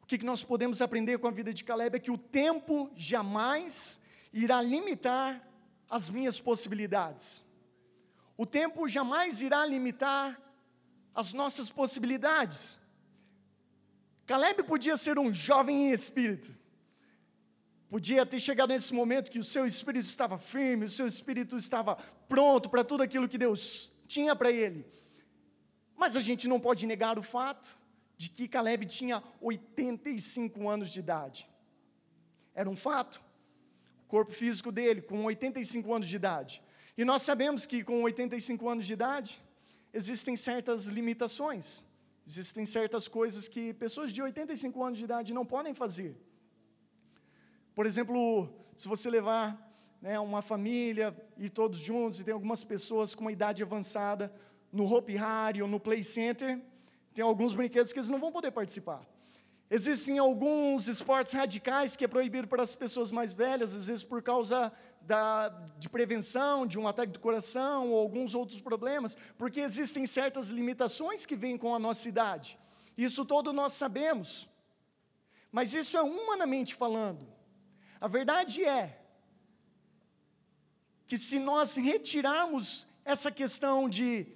O 0.02 0.06
que 0.06 0.22
nós 0.22 0.42
podemos 0.42 0.82
aprender 0.82 1.18
com 1.18 1.26
a 1.26 1.30
vida 1.30 1.54
de 1.54 1.64
Caleb 1.64 1.96
é 1.96 1.98
que 1.98 2.10
o 2.10 2.18
tempo 2.18 2.90
jamais 2.94 3.98
irá 4.30 4.60
limitar 4.60 5.42
as 5.88 6.10
minhas 6.10 6.38
possibilidades. 6.38 7.42
O 8.36 8.44
tempo 8.44 8.86
jamais 8.86 9.40
irá 9.40 9.64
limitar 9.64 10.38
as 11.14 11.32
nossas 11.32 11.70
possibilidades. 11.70 12.76
Caleb 14.26 14.62
podia 14.64 14.98
ser 14.98 15.18
um 15.18 15.32
jovem 15.32 15.86
em 15.86 15.92
espírito. 15.92 16.54
Podia 17.88 18.26
ter 18.26 18.38
chegado 18.38 18.68
nesse 18.68 18.92
momento 18.92 19.30
que 19.30 19.38
o 19.38 19.44
seu 19.44 19.64
espírito 19.64 20.04
estava 20.04 20.36
firme, 20.36 20.84
o 20.84 20.90
seu 20.90 21.06
espírito 21.06 21.56
estava 21.56 21.96
pronto 22.28 22.68
para 22.68 22.84
tudo 22.84 23.02
aquilo 23.02 23.26
que 23.26 23.38
Deus 23.38 23.94
tinha 24.06 24.36
para 24.36 24.50
ele. 24.50 24.84
Mas 25.96 26.14
a 26.14 26.20
gente 26.20 26.46
não 26.46 26.60
pode 26.60 26.86
negar 26.86 27.18
o 27.18 27.22
fato 27.22 27.76
de 28.16 28.30
que 28.30 28.48
Caleb 28.48 28.86
tinha 28.86 29.22
85 29.40 30.68
anos 30.68 30.90
de 30.90 30.98
idade. 30.98 31.48
Era 32.54 32.68
um 32.68 32.76
fato. 32.76 33.20
O 34.04 34.08
corpo 34.08 34.32
físico 34.32 34.70
dele, 34.70 35.02
com 35.02 35.24
85 35.24 35.92
anos 35.92 36.08
de 36.08 36.16
idade. 36.16 36.62
E 36.96 37.04
nós 37.04 37.22
sabemos 37.22 37.66
que 37.66 37.82
com 37.82 38.02
85 38.02 38.68
anos 38.68 38.86
de 38.86 38.92
idade, 38.92 39.40
existem 39.92 40.36
certas 40.36 40.86
limitações. 40.86 41.82
Existem 42.26 42.64
certas 42.66 43.06
coisas 43.06 43.48
que 43.48 43.74
pessoas 43.74 44.12
de 44.12 44.22
85 44.22 44.82
anos 44.82 44.98
de 44.98 45.04
idade 45.04 45.34
não 45.34 45.44
podem 45.44 45.74
fazer. 45.74 46.16
Por 47.74 47.84
exemplo, 47.84 48.48
se 48.76 48.88
você 48.88 49.10
levar 49.10 49.66
né, 50.00 50.18
uma 50.18 50.40
família 50.40 51.14
e 51.36 51.50
todos 51.50 51.78
juntos, 51.78 52.20
e 52.20 52.24
tem 52.24 52.32
algumas 52.32 52.64
pessoas 52.64 53.14
com 53.14 53.22
uma 53.22 53.32
idade 53.32 53.62
avançada 53.62 54.32
no 54.76 54.84
Hope 54.92 55.16
Harry 55.16 55.62
ou 55.62 55.68
no 55.68 55.80
Play 55.80 56.04
Center, 56.04 56.60
tem 57.14 57.24
alguns 57.24 57.54
brinquedos 57.54 57.92
que 57.92 57.98
eles 57.98 58.10
não 58.10 58.20
vão 58.20 58.30
poder 58.30 58.50
participar. 58.50 59.04
Existem 59.70 60.18
alguns 60.18 60.86
esportes 60.86 61.32
radicais 61.32 61.96
que 61.96 62.04
é 62.04 62.08
proibido 62.08 62.46
para 62.46 62.62
as 62.62 62.74
pessoas 62.74 63.10
mais 63.10 63.32
velhas, 63.32 63.74
às 63.74 63.86
vezes 63.86 64.04
por 64.04 64.22
causa 64.22 64.72
da, 65.00 65.48
de 65.78 65.88
prevenção, 65.88 66.66
de 66.66 66.78
um 66.78 66.86
ataque 66.86 67.12
do 67.12 67.18
coração 67.18 67.90
ou 67.90 67.98
alguns 67.98 68.34
outros 68.34 68.60
problemas, 68.60 69.16
porque 69.36 69.60
existem 69.60 70.06
certas 70.06 70.48
limitações 70.48 71.24
que 71.24 71.34
vêm 71.34 71.56
com 71.56 71.74
a 71.74 71.78
nossa 71.78 72.08
idade. 72.08 72.58
Isso 72.96 73.24
todo 73.24 73.52
nós 73.52 73.72
sabemos. 73.72 74.48
Mas 75.50 75.72
isso 75.72 75.96
é 75.96 76.02
humanamente 76.02 76.74
falando. 76.74 77.26
A 78.00 78.06
verdade 78.06 78.64
é 78.64 79.00
que 81.06 81.16
se 81.16 81.38
nós 81.38 81.76
retirarmos 81.76 82.86
essa 83.04 83.30
questão 83.30 83.88
de 83.88 84.35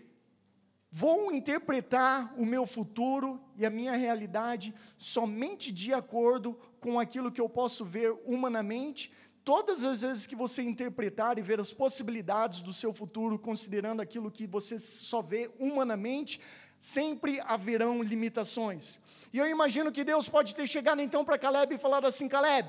Vou 0.92 1.33
interpretar 1.33 2.35
o 2.37 2.44
meu 2.44 2.66
futuro 2.66 3.40
e 3.57 3.64
a 3.64 3.70
minha 3.70 3.94
realidade 3.94 4.74
somente 4.98 5.70
de 5.70 5.94
acordo 5.94 6.59
com 6.81 6.98
aquilo 6.98 7.31
que 7.31 7.40
eu 7.40 7.48
posso 7.48 7.85
ver 7.85 8.12
humanamente. 8.24 9.12
Todas 9.44 9.85
as 9.85 10.03
vezes 10.03 10.26
que 10.26 10.35
você 10.35 10.62
interpretar 10.62 11.38
e 11.38 11.42
ver 11.42 11.61
as 11.61 11.72
possibilidades 11.72 12.61
do 12.61 12.72
seu 12.72 12.92
futuro, 12.92 13.38
considerando 13.38 14.03
aquilo 14.03 14.33
que 14.33 14.48
você 14.48 14.81
só 14.81 15.22
vê 15.22 15.48
humanamente, 15.61 16.40
sempre 16.81 17.40
haverão 17.40 18.03
limitações. 18.03 18.98
E 19.33 19.38
eu 19.38 19.48
imagino 19.48 19.92
que 19.92 20.03
Deus 20.03 20.29
pode 20.29 20.57
ter 20.57 20.66
chegado 20.66 21.00
então 21.00 21.24
para 21.24 21.38
Caleb 21.38 21.72
e 21.72 21.79
falado 21.79 22.07
assim: 22.07 22.29
Caleb, 22.29 22.68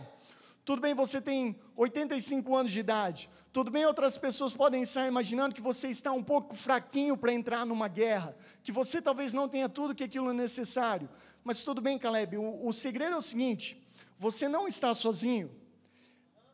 tudo 0.63 0.79
bem, 0.79 0.93
você 0.93 1.19
tem 1.19 1.59
85 1.75 2.55
anos 2.55 2.71
de 2.71 2.79
idade, 2.79 3.29
tudo 3.53 3.69
bem, 3.69 3.85
outras 3.85 4.17
pessoas 4.17 4.53
podem 4.53 4.81
estar 4.83 5.05
imaginando 5.05 5.53
que 5.53 5.61
você 5.61 5.89
está 5.89 6.13
um 6.13 6.23
pouco 6.23 6.55
fraquinho 6.55 7.17
para 7.17 7.33
entrar 7.33 7.65
numa 7.65 7.89
guerra, 7.89 8.33
que 8.63 8.71
você 8.71 9.01
talvez 9.01 9.33
não 9.33 9.49
tenha 9.49 9.67
tudo 9.67 9.93
que 9.93 10.05
aquilo 10.05 10.29
é 10.29 10.33
necessário. 10.33 11.09
Mas 11.43 11.61
tudo 11.61 11.81
bem, 11.81 11.99
Caleb, 11.99 12.37
o, 12.37 12.65
o 12.65 12.71
segredo 12.71 13.15
é 13.15 13.17
o 13.17 13.21
seguinte: 13.21 13.85
você 14.17 14.47
não 14.47 14.69
está 14.69 14.93
sozinho. 14.93 15.51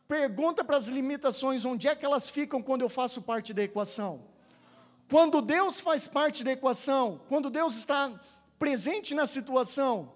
Pergunta 0.08 0.64
para 0.64 0.76
as 0.76 0.88
limitações 0.88 1.64
onde 1.64 1.86
é 1.86 1.94
que 1.94 2.04
elas 2.04 2.28
ficam 2.28 2.60
quando 2.60 2.80
eu 2.80 2.88
faço 2.88 3.22
parte 3.22 3.54
da 3.54 3.62
equação. 3.62 4.24
Quando 5.08 5.40
Deus 5.40 5.78
faz 5.78 6.08
parte 6.08 6.42
da 6.42 6.52
equação, 6.52 7.20
quando 7.28 7.48
Deus 7.48 7.76
está 7.76 8.12
presente 8.58 9.14
na 9.14 9.24
situação, 9.24 10.12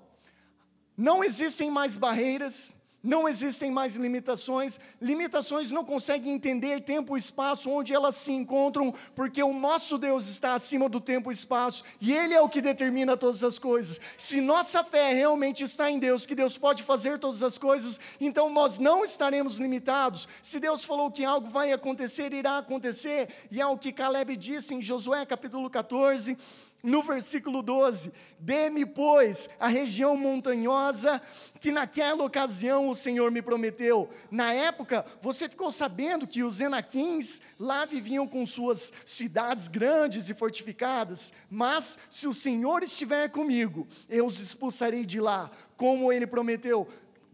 não 0.97 1.23
existem 1.23 1.71
mais 1.71 1.95
barreiras, 1.95 2.75
não 3.03 3.29
existem 3.29 3.71
mais 3.71 3.97
limitações, 3.97 4.79
limitações 5.01 5.71
não 5.71 5.85
conseguem 5.85 6.33
entender 6.33 6.83
tempo 6.83 7.17
e 7.17 7.21
espaço 7.21 7.71
onde 7.71 7.93
elas 7.93 8.15
se 8.17 8.33
encontram, 8.33 8.95
porque 9.15 9.43
o 9.43 9.53
nosso 9.53 9.99
Deus 9.99 10.29
está 10.29 10.55
acima 10.55 10.89
do 10.89 11.01
tempo 11.01 11.31
e 11.31 11.35
espaço, 11.35 11.83
e 12.01 12.13
Ele 12.13 12.35
é 12.35 12.41
o 12.41 12.49
que 12.49 12.61
determina 12.61 13.17
todas 13.17 13.43
as 13.43 13.59
coisas. 13.59 14.01
Se 14.17 14.41
nossa 14.41 14.85
fé 14.85 15.13
realmente 15.13 15.65
está 15.65 15.91
em 15.91 15.99
Deus, 15.99 16.27
que 16.27 16.35
Deus 16.35 16.57
pode 16.57 16.83
fazer 16.83 17.19
todas 17.19 17.43
as 17.43 17.59
coisas, 17.59 17.99
então 18.21 18.49
nós 18.51 18.79
não 18.79 19.05
estaremos 19.05 19.57
limitados. 19.57 20.29
Se 20.43 20.61
Deus 20.61 20.85
falou 20.85 21.11
que 21.11 21.25
algo 21.25 21.49
vai 21.49 21.73
acontecer, 21.73 22.33
irá 22.33 22.59
acontecer, 22.59 23.29
e 23.51 23.61
é 23.61 23.67
o 23.67 23.77
que 23.77 23.93
Caleb 23.93 24.37
disse 24.37 24.75
em 24.75 24.83
Josué 24.83 25.27
capítulo 25.27 25.69
14 25.69 26.39
no 26.83 27.03
versículo 27.03 27.63
12: 27.63 28.13
Dê-me, 28.39 28.85
pois, 28.85 29.49
a 29.61 29.69
região 29.69 30.17
montanhosa 30.17 31.21
que 31.61 31.71
naquela 31.71 32.25
ocasião 32.25 32.89
o 32.89 32.95
Senhor 32.95 33.31
me 33.31 33.41
prometeu. 33.41 34.11
Na 34.31 34.53
época, 34.53 35.05
você 35.21 35.49
ficou 35.49 35.71
sabendo 35.71 36.27
que 36.27 36.43
os 36.43 36.61
Enaquins 36.61 37.41
lá 37.59 37.85
viviam 37.85 38.27
com 38.27 38.45
suas 38.45 38.93
cidades 39.07 39.69
grandes 39.69 40.29
e 40.29 40.35
fortificadas, 40.35 41.33
mas 41.49 41.99
se 42.11 42.27
o 42.27 42.35
Senhor 42.35 42.83
estiver 42.83 43.29
comigo, 43.31 43.87
eu 44.09 44.27
os 44.27 44.41
expulsarei 44.41 45.07
de 45.07 45.21
lá, 45.21 45.51
como 45.77 46.13
ele 46.13 46.27
prometeu. 46.27 46.89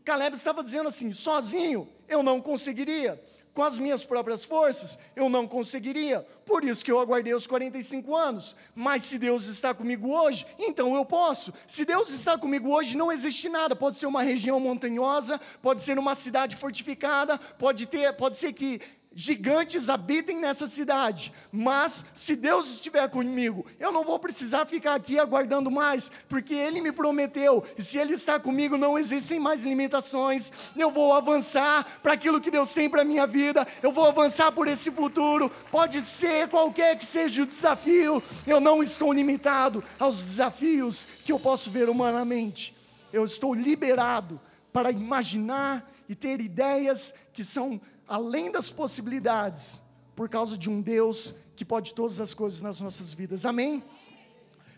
Caleb 0.04 0.36
estava 0.36 0.62
dizendo 0.62 0.88
assim: 0.88 1.12
sozinho 1.12 1.88
eu 2.06 2.22
não 2.22 2.40
conseguiria 2.40 3.22
com 3.52 3.62
as 3.62 3.78
minhas 3.78 4.04
próprias 4.04 4.44
forças, 4.44 4.98
eu 5.16 5.28
não 5.28 5.46
conseguiria. 5.46 6.26
Por 6.46 6.64
isso 6.64 6.84
que 6.84 6.90
eu 6.90 7.00
aguardei 7.00 7.34
os 7.34 7.46
45 7.46 8.16
anos. 8.16 8.56
Mas 8.74 9.04
se 9.04 9.18
Deus 9.18 9.46
está 9.46 9.74
comigo 9.74 10.10
hoje, 10.10 10.46
então 10.58 10.94
eu 10.94 11.04
posso. 11.04 11.52
Se 11.66 11.84
Deus 11.84 12.10
está 12.10 12.38
comigo 12.38 12.70
hoje, 12.70 12.96
não 12.96 13.10
existe 13.10 13.48
nada. 13.48 13.74
Pode 13.74 13.96
ser 13.96 14.06
uma 14.06 14.22
região 14.22 14.58
montanhosa, 14.60 15.40
pode 15.60 15.82
ser 15.82 15.98
uma 15.98 16.14
cidade 16.14 16.56
fortificada, 16.56 17.36
pode 17.36 17.86
ter, 17.86 18.12
pode 18.14 18.38
ser 18.38 18.52
que 18.52 18.80
gigantes 19.20 19.88
habitem 19.88 20.38
nessa 20.38 20.68
cidade, 20.68 21.32
mas 21.50 22.04
se 22.14 22.36
Deus 22.36 22.70
estiver 22.70 23.10
comigo, 23.10 23.66
eu 23.80 23.90
não 23.90 24.04
vou 24.04 24.16
precisar 24.16 24.64
ficar 24.64 24.94
aqui 24.94 25.18
aguardando 25.18 25.72
mais, 25.72 26.08
porque 26.28 26.54
Ele 26.54 26.80
me 26.80 26.92
prometeu, 26.92 27.64
e 27.76 27.82
se 27.82 27.98
Ele 27.98 28.14
está 28.14 28.38
comigo, 28.38 28.78
não 28.78 28.96
existem 28.96 29.40
mais 29.40 29.64
limitações. 29.64 30.52
Eu 30.76 30.92
vou 30.92 31.12
avançar 31.12 31.84
para 32.00 32.12
aquilo 32.12 32.40
que 32.40 32.48
Deus 32.48 32.72
tem 32.72 32.88
para 32.88 33.02
a 33.02 33.04
minha 33.04 33.26
vida, 33.26 33.66
eu 33.82 33.90
vou 33.90 34.06
avançar 34.06 34.52
por 34.52 34.68
esse 34.68 34.92
futuro, 34.92 35.50
pode 35.68 36.00
ser 36.00 36.46
qualquer 36.46 36.96
que 36.96 37.04
seja 37.04 37.42
o 37.42 37.46
desafio, 37.46 38.22
eu 38.46 38.60
não 38.60 38.84
estou 38.84 39.12
limitado 39.12 39.82
aos 39.98 40.24
desafios 40.24 41.08
que 41.24 41.32
eu 41.32 41.40
posso 41.40 41.72
ver 41.72 41.88
humanamente, 41.88 42.72
eu 43.12 43.24
estou 43.24 43.52
liberado 43.52 44.40
para 44.72 44.92
imaginar 44.92 45.84
e 46.08 46.14
ter 46.14 46.40
ideias 46.40 47.12
que 47.32 47.42
são 47.42 47.80
além 48.08 48.50
das 48.50 48.70
possibilidades, 48.70 49.80
por 50.16 50.28
causa 50.28 50.56
de 50.56 50.70
um 50.70 50.80
Deus 50.80 51.34
que 51.54 51.64
pode 51.64 51.92
todas 51.92 52.18
as 52.18 52.32
coisas 52.32 52.62
nas 52.62 52.80
nossas 52.80 53.12
vidas. 53.12 53.44
Amém? 53.44 53.84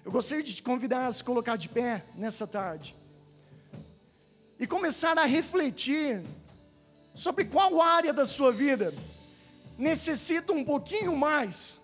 Eu 0.04 0.10
gostaria 0.10 0.42
de 0.42 0.54
te 0.54 0.62
convidar 0.62 1.06
a 1.06 1.12
se 1.12 1.22
colocar 1.22 1.56
de 1.56 1.68
pé 1.68 2.04
nessa 2.16 2.46
tarde 2.46 2.96
e 4.58 4.66
começar 4.66 5.16
a 5.16 5.24
refletir 5.24 6.22
sobre 7.14 7.44
qual 7.44 7.80
área 7.80 8.12
da 8.12 8.26
sua 8.26 8.52
vida 8.52 8.94
necessita 9.78 10.52
um 10.52 10.64
pouquinho 10.64 11.16
mais 11.16 11.80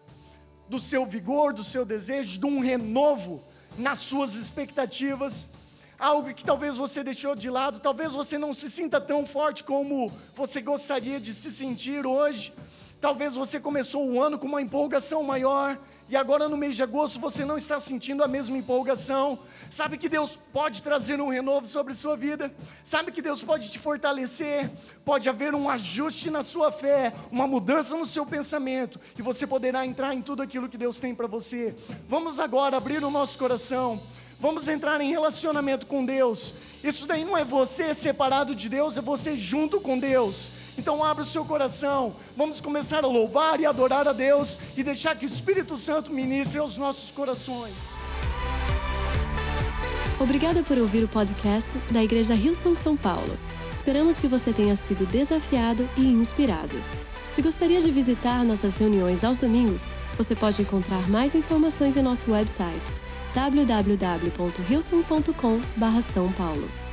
do 0.69 0.79
seu 0.79 1.07
vigor, 1.07 1.53
do 1.53 1.65
seu 1.65 1.85
desejo, 1.85 2.39
de 2.39 2.47
um 2.47 2.61
renovo 2.61 3.43
nas 3.79 4.01
suas 4.01 4.35
expectativas 4.35 5.51
algo 5.99 6.33
que 6.35 6.45
talvez 6.45 6.77
você 6.77 7.03
deixou 7.03 7.35
de 7.35 7.51
lado, 7.51 7.81
talvez 7.81 8.13
você 8.13 8.37
não 8.39 8.53
se 8.53 8.69
sinta 8.69 9.01
tão 9.01 9.27
forte 9.27 9.65
como 9.65 10.13
você 10.35 10.61
gostaria 10.61 11.19
de 11.19 11.33
se 11.33 11.51
sentir 11.51 12.07
hoje. 12.07 12.53
Talvez 12.99 13.35
você 13.35 13.61
começou 13.61 14.09
o 14.09 14.23
ano 14.23 14.39
com 14.39 14.47
uma 14.47 14.63
empolgação 14.63 15.23
maior 15.23 15.79
e 16.09 16.17
agora 16.17 16.49
no 16.49 16.57
mês 16.57 16.77
de 16.77 16.83
agosto 16.83 17.21
você 17.21 17.45
não 17.45 17.59
está 17.59 17.79
sentindo 17.79 18.25
a 18.25 18.29
mesma 18.29 18.57
empolgação. 18.57 19.39
Sabe 19.71 19.99
que 19.99 20.09
Deus 20.09 20.39
pode 20.51 20.83
trazer 20.83 21.21
um 21.21 21.29
renovo 21.29 21.67
sobre 21.67 21.95
sua 21.95 22.17
vida. 22.17 22.53
Sabe 22.83 23.13
que 23.13 23.21
Deus 23.21 23.43
pode 23.43 23.71
te 23.71 23.79
fortalecer. 23.79 24.71
Pode 25.05 25.29
haver 25.29 25.55
um 25.55 25.69
ajuste 25.69 26.31
na 26.31 26.43
sua 26.43 26.73
fé, 26.73 27.13
uma 27.31 27.47
mudança 27.47 27.95
no 27.95 28.07
seu 28.07 28.25
pensamento 28.25 28.99
e 29.17 29.21
você 29.21 29.47
poderá 29.47 29.85
entrar 29.85 30.15
em 30.15 30.23
tudo 30.23 30.43
aquilo 30.43 30.69
que 30.69 30.79
Deus 30.79 30.99
tem 30.99 31.15
para 31.15 31.27
você. 31.27 31.77
Vamos 32.09 32.41
agora 32.41 32.79
abrir 32.79 33.05
o 33.05 33.11
nosso 33.11 33.39
coração. 33.39 34.03
Vamos 34.39 34.69
entrar 34.69 35.01
em 35.01 35.09
relacionamento 35.09 35.87
com 35.87 36.05
Deus. 36.05 36.53
Isso 36.85 37.07
daí 37.07 37.25
não 37.25 37.37
é 37.37 37.45
você 37.45 37.95
separado 37.95 38.55
de 38.55 38.69
Deus, 38.69 38.99
é 38.99 39.01
você 39.01 39.35
junto 39.35 39.81
com 39.81 39.99
Deus. 39.99 40.53
Então 40.77 41.03
abra 41.03 41.25
o 41.25 41.27
seu 41.27 41.45
coração. 41.45 42.15
Vamos 42.37 42.61
começar 42.61 43.03
a 43.03 43.07
louvar 43.07 43.61
e 43.61 43.67
adorar 43.67 44.07
a 44.07 44.13
Deus 44.13 44.59
e 44.77 44.83
deixar 44.83 45.17
que 45.17 45.25
o 45.25 45.29
Espírito 45.29 45.77
Santo 45.79 46.13
ministre 46.13 46.59
aos 46.59 46.77
nossos 46.77 47.11
corações. 47.11 47.75
Obrigada 50.21 50.63
por 50.63 50.77
ouvir 50.79 51.05
o 51.05 51.09
podcast 51.09 51.71
da 51.91 52.05
Igreja 52.05 52.35
Rio 52.35 52.55
São 52.55 52.77
São 52.77 52.97
Paulo. 52.97 53.39
Esperamos 53.73 54.19
que 54.19 54.29
você 54.29 54.53
tenha 54.53 54.77
sido 54.77 55.07
desafiado 55.07 55.89
e 55.97 56.03
inspirado. 56.03 56.77
Se 57.33 57.41
gostaria 57.41 57.81
de 57.81 57.91
visitar 57.91 58.45
nossas 58.45 58.77
reuniões 58.77 59.25
aos 59.25 59.37
domingos, 59.37 59.85
você 60.17 60.35
pode 60.35 60.61
encontrar 60.61 61.09
mais 61.09 61.35
informações 61.35 61.97
em 61.97 62.03
nosso 62.03 62.31
website 62.31 63.06
www.rilson.com/são 63.37 66.33
paulo. 66.33 66.86